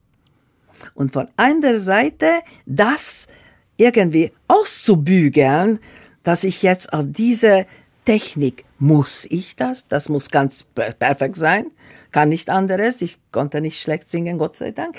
Und 0.95 1.12
von 1.12 1.28
anderer 1.37 1.78
Seite 1.78 2.41
das 2.66 3.28
irgendwie 3.76 4.32
auszubügeln, 4.49 5.78
dass 6.22 6.45
ich 6.45 6.62
jetzt 6.62 6.93
auf 6.93 7.05
diese 7.09 7.66
Technik 8.05 8.64
muss 8.78 9.24
ich 9.30 9.57
das, 9.57 9.89
das 9.89 10.09
muss 10.09 10.30
ganz 10.30 10.62
perfekt 10.62 11.37
sein, 11.37 11.66
kann 12.12 12.28
nicht 12.28 12.51
anderes, 12.51 13.01
ich 13.01 13.18
konnte 13.32 13.61
nicht 13.61 13.80
schlecht 13.80 14.11
singen, 14.11 14.37
Gott 14.37 14.57
sei 14.57 14.72
Dank. 14.72 14.95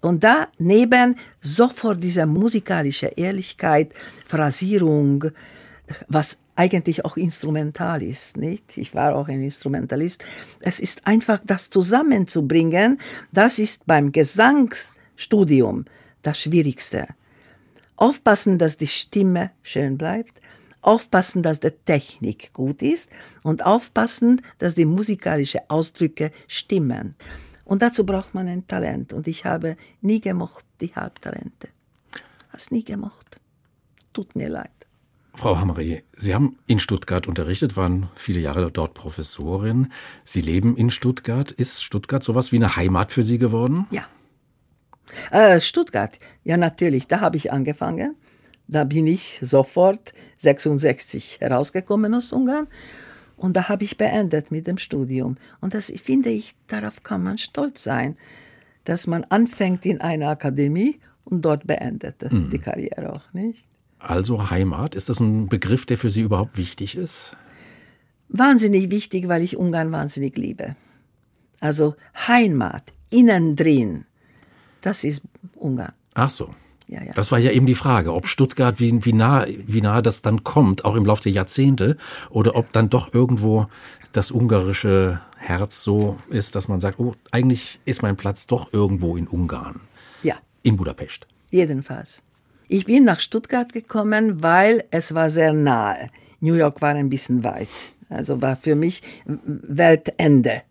Und 0.00 0.24
daneben 0.24 1.16
sofort 1.40 2.02
diese 2.02 2.26
musikalische 2.26 3.06
Ehrlichkeit, 3.06 3.92
Phrasierung, 4.26 5.30
was 6.08 6.40
eigentlich 6.56 7.04
auch 7.04 7.16
instrumental 7.16 8.02
ist, 8.02 8.36
nicht? 8.36 8.76
Ich 8.78 8.94
war 8.94 9.14
auch 9.14 9.28
ein 9.28 9.42
Instrumentalist. 9.42 10.24
Es 10.60 10.80
ist 10.80 11.06
einfach 11.06 11.40
das 11.44 11.70
zusammenzubringen, 11.70 13.00
das 13.32 13.58
ist 13.58 13.86
beim 13.86 14.12
Gesangsstudium 14.12 15.84
das 16.22 16.40
Schwierigste. 16.40 17.06
Aufpassen, 17.96 18.58
dass 18.58 18.76
die 18.76 18.86
Stimme 18.86 19.50
schön 19.62 19.98
bleibt, 19.98 20.40
aufpassen, 20.82 21.42
dass 21.42 21.60
die 21.60 21.70
Technik 21.70 22.52
gut 22.52 22.82
ist 22.82 23.10
und 23.42 23.64
aufpassen, 23.64 24.42
dass 24.58 24.74
die 24.74 24.84
musikalischen 24.84 25.60
Ausdrücke 25.68 26.30
stimmen. 26.46 27.14
Und 27.64 27.82
dazu 27.82 28.06
braucht 28.06 28.34
man 28.34 28.48
ein 28.48 28.66
Talent. 28.66 29.12
Und 29.12 29.28
ich 29.28 29.44
habe 29.44 29.76
nie 30.00 30.20
gemocht 30.20 30.64
die 30.80 30.94
Halbtalente. 30.94 31.68
Hast 32.50 32.72
nie 32.72 32.84
gemocht. 32.84 33.40
Tut 34.12 34.34
mir 34.34 34.48
leid. 34.48 34.87
Frau 35.38 35.56
Hammery, 35.56 36.02
Sie 36.12 36.34
haben 36.34 36.58
in 36.66 36.80
Stuttgart 36.80 37.28
unterrichtet, 37.28 37.76
waren 37.76 38.08
viele 38.16 38.40
Jahre 38.40 38.72
dort 38.72 38.94
Professorin. 38.94 39.92
Sie 40.24 40.40
leben 40.40 40.76
in 40.76 40.90
Stuttgart. 40.90 41.52
Ist 41.52 41.84
Stuttgart 41.84 42.24
sowas 42.24 42.50
wie 42.50 42.56
eine 42.56 42.74
Heimat 42.74 43.12
für 43.12 43.22
Sie 43.22 43.38
geworden? 43.38 43.86
Ja. 43.92 44.02
Äh, 45.30 45.60
Stuttgart, 45.60 46.18
ja 46.42 46.56
natürlich, 46.56 47.06
da 47.06 47.20
habe 47.20 47.36
ich 47.36 47.52
angefangen. 47.52 48.16
Da 48.66 48.82
bin 48.82 49.06
ich 49.06 49.38
sofort 49.40 50.12
66 50.38 51.38
herausgekommen 51.40 52.14
aus 52.14 52.32
Ungarn 52.32 52.66
und 53.36 53.54
da 53.54 53.68
habe 53.68 53.84
ich 53.84 53.96
beendet 53.96 54.50
mit 54.50 54.66
dem 54.66 54.76
Studium. 54.76 55.36
Und 55.60 55.72
das 55.72 55.92
finde 56.02 56.30
ich, 56.30 56.56
darauf 56.66 57.04
kann 57.04 57.22
man 57.22 57.38
stolz 57.38 57.84
sein, 57.84 58.16
dass 58.82 59.06
man 59.06 59.22
anfängt 59.22 59.86
in 59.86 60.00
einer 60.00 60.30
Akademie 60.30 60.98
und 61.22 61.42
dort 61.44 61.64
beendete 61.64 62.28
mhm. 62.34 62.50
die 62.50 62.58
Karriere 62.58 63.12
auch, 63.12 63.32
nicht? 63.32 63.70
Also 63.98 64.50
Heimat, 64.50 64.94
ist 64.94 65.08
das 65.08 65.20
ein 65.20 65.48
Begriff, 65.48 65.86
der 65.86 65.98
für 65.98 66.10
Sie 66.10 66.22
überhaupt 66.22 66.56
wichtig 66.56 66.96
ist? 66.96 67.36
Wahnsinnig 68.28 68.90
wichtig, 68.90 69.28
weil 69.28 69.42
ich 69.42 69.56
Ungarn 69.56 69.90
wahnsinnig 69.90 70.36
liebe. 70.36 70.76
Also 71.60 71.96
Heimat, 72.26 72.92
innen 73.10 73.56
drin, 73.56 74.04
das 74.80 75.04
ist 75.04 75.22
Ungarn. 75.56 75.92
Ach 76.14 76.30
so. 76.30 76.54
Ja, 76.86 77.02
ja. 77.02 77.12
Das 77.12 77.32
war 77.32 77.38
ja 77.38 77.50
eben 77.50 77.66
die 77.66 77.74
Frage, 77.74 78.14
ob 78.14 78.26
Stuttgart, 78.26 78.80
wie, 78.80 79.04
wie, 79.04 79.12
nah, 79.12 79.44
wie 79.46 79.82
nah 79.82 80.00
das 80.00 80.22
dann 80.22 80.42
kommt, 80.42 80.86
auch 80.86 80.94
im 80.94 81.04
Laufe 81.04 81.22
der 81.24 81.32
Jahrzehnte, 81.32 81.98
oder 82.30 82.56
ob 82.56 82.72
dann 82.72 82.88
doch 82.88 83.12
irgendwo 83.12 83.66
das 84.12 84.30
ungarische 84.30 85.20
Herz 85.36 85.84
so 85.84 86.16
ist, 86.30 86.54
dass 86.54 86.66
man 86.66 86.80
sagt, 86.80 86.98
oh, 86.98 87.14
eigentlich 87.30 87.78
ist 87.84 88.02
mein 88.02 88.16
Platz 88.16 88.46
doch 88.46 88.72
irgendwo 88.72 89.16
in 89.16 89.26
Ungarn. 89.26 89.80
Ja. 90.22 90.36
In 90.62 90.76
Budapest. 90.76 91.26
Jedenfalls. 91.50 92.22
Ich 92.68 92.84
bin 92.84 93.04
nach 93.04 93.20
Stuttgart 93.20 93.72
gekommen, 93.72 94.42
weil 94.42 94.84
es 94.90 95.14
war 95.14 95.30
sehr 95.30 95.54
nahe. 95.54 96.10
New 96.40 96.54
York 96.54 96.82
war 96.82 96.94
ein 96.94 97.08
bisschen 97.08 97.42
weit. 97.42 97.68
Also 98.10 98.42
war 98.42 98.56
für 98.56 98.74
mich 98.74 99.02
Weltende. 99.24 100.62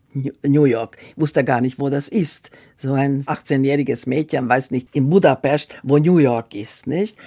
New 0.42 0.66
York. 0.66 0.98
Ich 1.10 1.18
wusste 1.20 1.44
gar 1.44 1.62
nicht, 1.62 1.80
wo 1.80 1.90
das 1.90 2.08
ist. 2.08 2.52
So 2.76 2.94
ein 2.94 3.22
18-jähriges 3.22 4.10
Mädchen 4.10 4.50
weiß 4.50 4.72
nicht 4.72 4.88
in 4.94 5.10
Budapest, 5.10 5.80
wo 5.84 5.98
New 6.00 6.18
York 6.18 6.56
ist, 6.56 6.88
nicht? 6.88 7.18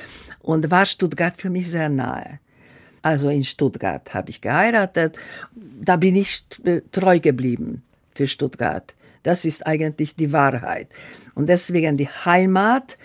Und 0.40 0.70
war 0.70 0.86
Stuttgart 0.86 1.34
für 1.36 1.50
mich 1.50 1.70
sehr 1.70 1.88
nahe. 1.88 2.40
Also 3.02 3.28
in 3.28 3.44
Stuttgart 3.44 4.12
habe 4.12 4.30
ich 4.30 4.40
geheiratet. 4.40 5.16
Da 5.54 5.96
bin 5.96 6.16
ich 6.16 6.44
treu 6.90 7.20
geblieben 7.20 7.82
für 8.14 8.26
Stuttgart. 8.26 8.94
Das 9.22 9.44
ist 9.44 9.66
eigentlich 9.66 10.16
die 10.16 10.32
Wahrheit. 10.32 10.88
Und 11.34 11.48
deswegen 11.48 11.96
die 11.96 12.08
Heimat, 12.08 12.98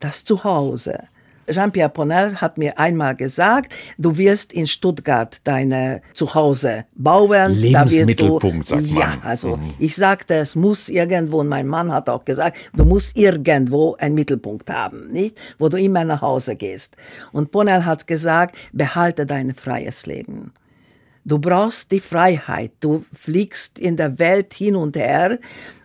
das 0.00 0.24
Zuhause. 0.24 1.04
Jean-Pierre 1.50 1.90
Ponel 1.90 2.40
hat 2.40 2.58
mir 2.58 2.78
einmal 2.78 3.16
gesagt, 3.16 3.74
du 3.98 4.16
wirst 4.16 4.52
in 4.52 4.66
Stuttgart 4.66 5.40
deine 5.44 6.02
Zuhause 6.14 6.84
bauen. 6.94 7.52
Lebensmittelpunkt, 7.52 8.66
sagt 8.66 8.90
man. 8.90 9.00
Ja, 9.00 9.18
also 9.22 9.56
mhm. 9.56 9.72
ich 9.78 9.96
sagte, 9.96 10.34
es 10.34 10.54
muss 10.54 10.88
irgendwo, 10.88 11.40
und 11.40 11.48
mein 11.48 11.66
Mann 11.66 11.92
hat 11.92 12.08
auch 12.08 12.24
gesagt, 12.24 12.56
du 12.74 12.84
musst 12.84 13.16
irgendwo 13.16 13.96
einen 13.96 14.14
Mittelpunkt 14.14 14.70
haben, 14.70 15.10
nicht? 15.10 15.40
Wo 15.58 15.68
du 15.68 15.76
immer 15.76 16.04
nach 16.04 16.22
Hause 16.22 16.56
gehst. 16.56 16.96
Und 17.32 17.50
Ponel 17.50 17.84
hat 17.84 18.06
gesagt, 18.06 18.56
behalte 18.72 19.26
dein 19.26 19.54
freies 19.54 20.06
Leben. 20.06 20.52
Du 21.24 21.38
brauchst 21.38 21.92
die 21.92 22.00
Freiheit. 22.00 22.72
Du 22.80 23.04
fliegst 23.12 23.78
in 23.78 23.96
der 23.96 24.18
Welt 24.18 24.54
hin 24.54 24.74
und 24.74 24.96
her. 24.96 25.38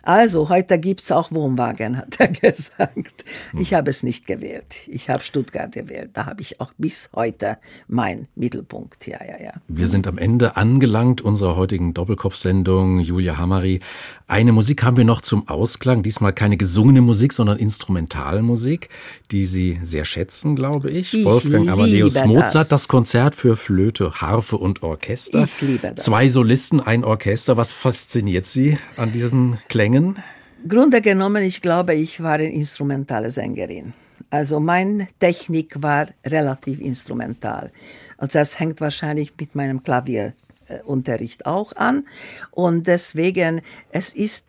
Also, 0.06 0.48
heute 0.50 0.78
gibt's 0.78 1.10
auch 1.10 1.32
Wohnwagen, 1.32 1.96
hat 1.96 2.20
er 2.20 2.28
gesagt. 2.52 3.24
Ich 3.58 3.74
habe 3.74 3.90
es 3.90 4.04
nicht 4.04 4.24
gewählt. 4.28 4.86
Ich 4.86 5.10
habe 5.10 5.20
Stuttgart 5.24 5.72
gewählt. 5.72 6.10
Da 6.12 6.26
habe 6.26 6.42
ich 6.42 6.60
auch 6.60 6.72
bis 6.78 7.10
heute 7.12 7.58
meinen 7.88 8.28
Mittelpunkt. 8.36 9.08
Ja, 9.08 9.18
ja, 9.26 9.42
ja. 9.42 9.52
Wir 9.66 9.88
sind 9.88 10.06
am 10.06 10.16
Ende 10.16 10.56
angelangt 10.56 11.22
unserer 11.22 11.56
heutigen 11.56 11.92
Doppelkopfsendung. 11.92 13.00
Julia 13.00 13.36
Hamari. 13.36 13.80
Eine 14.28 14.52
Musik 14.52 14.84
haben 14.84 14.96
wir 14.96 15.04
noch 15.04 15.22
zum 15.22 15.48
Ausklang. 15.48 16.04
Diesmal 16.04 16.32
keine 16.32 16.56
gesungene 16.56 17.00
Musik, 17.00 17.32
sondern 17.32 17.58
Instrumentalmusik, 17.58 18.88
die 19.32 19.44
Sie 19.44 19.80
sehr 19.82 20.04
schätzen, 20.04 20.54
glaube 20.54 20.88
ich. 20.88 21.14
ich 21.14 21.24
Wolfgang 21.24 21.68
Amadeus 21.68 22.14
Mozart, 22.24 22.54
das. 22.54 22.68
das 22.68 22.88
Konzert 22.88 23.34
für 23.34 23.56
Flöte, 23.56 24.12
Harfe 24.20 24.56
und 24.56 24.84
Orchester. 24.84 25.42
Ich 25.42 25.60
liebe 25.60 25.92
das. 25.96 26.04
Zwei 26.04 26.28
Solisten, 26.28 26.80
ein 26.80 27.02
Orchester. 27.02 27.56
Was 27.56 27.72
fasziniert 27.72 28.46
Sie 28.46 28.78
an 28.96 29.10
diesen 29.12 29.58
Klängen? 29.68 29.95
Singen? 29.96 30.22
Grunde 30.68 31.00
genommen, 31.00 31.42
ich 31.44 31.62
glaube, 31.62 31.94
ich 31.94 32.22
war 32.22 32.34
eine 32.34 32.52
instrumentale 32.52 33.30
Sängerin. 33.30 33.92
Also 34.30 34.58
meine 34.58 35.08
Technik 35.20 35.80
war 35.82 36.08
relativ 36.24 36.80
instrumental. 36.80 37.70
Also 38.16 38.38
das 38.38 38.58
hängt 38.58 38.80
wahrscheinlich 38.80 39.32
mit 39.38 39.54
meinem 39.54 39.82
Klavierunterricht 39.82 41.46
auch 41.46 41.76
an. 41.76 42.06
Und 42.50 42.86
deswegen, 42.86 43.60
es 43.90 44.12
ist 44.12 44.46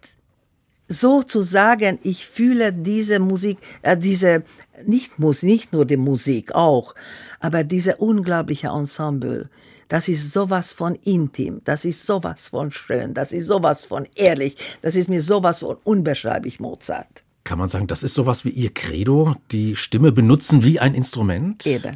sozusagen, 0.87 1.99
ich 2.01 2.25
fühle 2.25 2.73
diese 2.73 3.19
Musik, 3.19 3.59
äh, 3.81 3.97
diese, 3.97 4.43
nicht, 4.85 5.19
nicht 5.19 5.73
nur 5.73 5.85
die 5.85 5.97
Musik 5.97 6.55
auch, 6.55 6.95
aber 7.39 7.63
diese 7.63 7.97
unglaubliche 7.97 8.69
Ensemble, 8.69 9.49
das 9.87 10.07
ist 10.07 10.33
sowas 10.33 10.71
von 10.71 10.95
intim, 10.95 11.61
das 11.63 11.85
ist 11.85 12.05
sowas 12.05 12.49
von 12.49 12.71
schön, 12.71 13.13
das 13.13 13.31
ist 13.31 13.47
sowas 13.47 13.85
von 13.85 14.07
ehrlich, 14.15 14.55
das 14.81 14.95
ist 14.95 15.09
mir 15.09 15.21
sowas 15.21 15.59
von 15.59 15.77
unbeschreiblich 15.83 16.59
Mozart. 16.59 17.23
Kann 17.43 17.59
man 17.59 17.69
sagen, 17.69 17.87
das 17.87 18.03
ist 18.03 18.13
sowas 18.13 18.43
wie 18.43 18.49
Ihr 18.49 18.73
Credo, 18.73 19.35
die 19.51 19.77
Stimme 19.77 20.11
benutzen 20.11 20.63
wie 20.63 20.79
ein 20.79 20.93
Instrument? 20.93 21.65
Eben. 21.65 21.95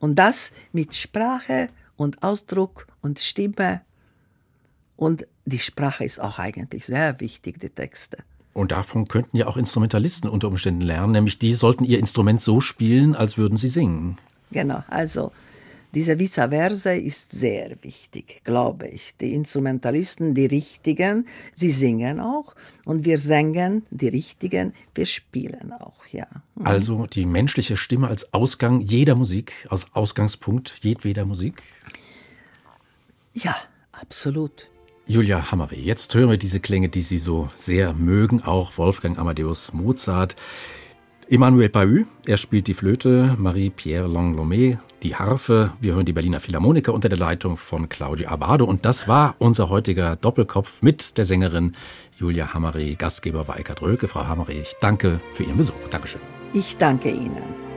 Und 0.00 0.16
das 0.16 0.52
mit 0.72 0.94
Sprache 0.94 1.68
und 1.96 2.22
Ausdruck 2.22 2.86
und 3.00 3.18
Stimme. 3.18 3.80
Und 4.96 5.26
die 5.46 5.58
Sprache 5.58 6.04
ist 6.04 6.20
auch 6.20 6.38
eigentlich 6.38 6.84
sehr 6.84 7.20
wichtig, 7.20 7.58
die 7.60 7.70
Texte. 7.70 8.18
Und 8.52 8.72
davon 8.72 9.08
könnten 9.08 9.38
ja 9.38 9.46
auch 9.46 9.56
Instrumentalisten 9.56 10.28
unter 10.28 10.48
Umständen 10.48 10.82
lernen, 10.82 11.12
nämlich 11.12 11.38
die 11.38 11.54
sollten 11.54 11.84
ihr 11.84 11.98
Instrument 11.98 12.42
so 12.42 12.60
spielen, 12.60 13.14
als 13.14 13.38
würden 13.38 13.56
sie 13.56 13.68
singen. 13.68 14.18
Genau, 14.50 14.84
also 14.88 15.32
diese 15.94 16.18
Vice 16.18 16.48
versa 16.48 16.92
ist 16.92 17.32
sehr 17.32 17.76
wichtig, 17.82 18.42
glaube 18.44 18.88
ich. 18.88 19.14
Die 19.20 19.34
Instrumentalisten, 19.34 20.34
die 20.34 20.46
Richtigen, 20.46 21.26
sie 21.54 21.70
singen 21.70 22.18
auch 22.18 22.54
und 22.86 23.04
wir 23.04 23.18
singen 23.18 23.84
die 23.90 24.08
Richtigen, 24.08 24.72
wir 24.94 25.06
spielen 25.06 25.72
auch, 25.72 26.06
ja. 26.10 26.26
Mhm. 26.54 26.66
Also 26.66 27.06
die 27.06 27.26
menschliche 27.26 27.76
Stimme 27.76 28.08
als 28.08 28.32
Ausgang 28.32 28.80
jeder 28.80 29.14
Musik, 29.14 29.52
als 29.68 29.86
Ausgangspunkt 29.94 30.78
jedweder 30.82 31.26
Musik? 31.26 31.62
Ja, 33.34 33.56
absolut. 33.92 34.70
Julia 35.06 35.50
Hammery, 35.50 35.80
jetzt 35.80 36.14
hören 36.14 36.30
wir 36.30 36.38
diese 36.38 36.60
Klänge, 36.60 36.88
die 36.88 37.00
Sie 37.02 37.18
so 37.18 37.50
sehr 37.54 37.92
mögen, 37.92 38.42
auch 38.42 38.78
Wolfgang 38.78 39.18
Amadeus 39.18 39.72
Mozart. 39.72 40.36
Emmanuel 41.28 41.68
Pahü, 41.68 42.04
er 42.26 42.36
spielt 42.36 42.66
die 42.66 42.74
Flöte, 42.74 43.36
Marie-Pierre 43.38 44.08
Langlomé 44.08 44.78
die 45.02 45.16
Harfe. 45.16 45.72
Wir 45.80 45.94
hören 45.94 46.04
die 46.04 46.12
Berliner 46.12 46.40
Philharmoniker 46.40 46.94
unter 46.94 47.08
der 47.08 47.18
Leitung 47.18 47.56
von 47.56 47.88
Claudio 47.88 48.28
Abado. 48.28 48.64
Und 48.64 48.84
das 48.84 49.08
war 49.08 49.34
unser 49.38 49.68
heutiger 49.68 50.16
Doppelkopf 50.16 50.82
mit 50.82 51.18
der 51.18 51.24
Sängerin 51.24 51.74
Julia 52.16 52.54
Hammery. 52.54 52.94
Gastgeber 52.96 53.48
war 53.48 53.58
Eckhard 53.58 53.82
Rölke. 53.82 54.08
Frau 54.08 54.26
Hammery, 54.26 54.60
ich 54.60 54.74
danke 54.80 55.20
für 55.32 55.42
Ihren 55.44 55.56
Besuch. 55.56 55.74
Dankeschön. 55.90 56.20
Ich 56.52 56.76
danke 56.76 57.10
Ihnen. 57.10 57.71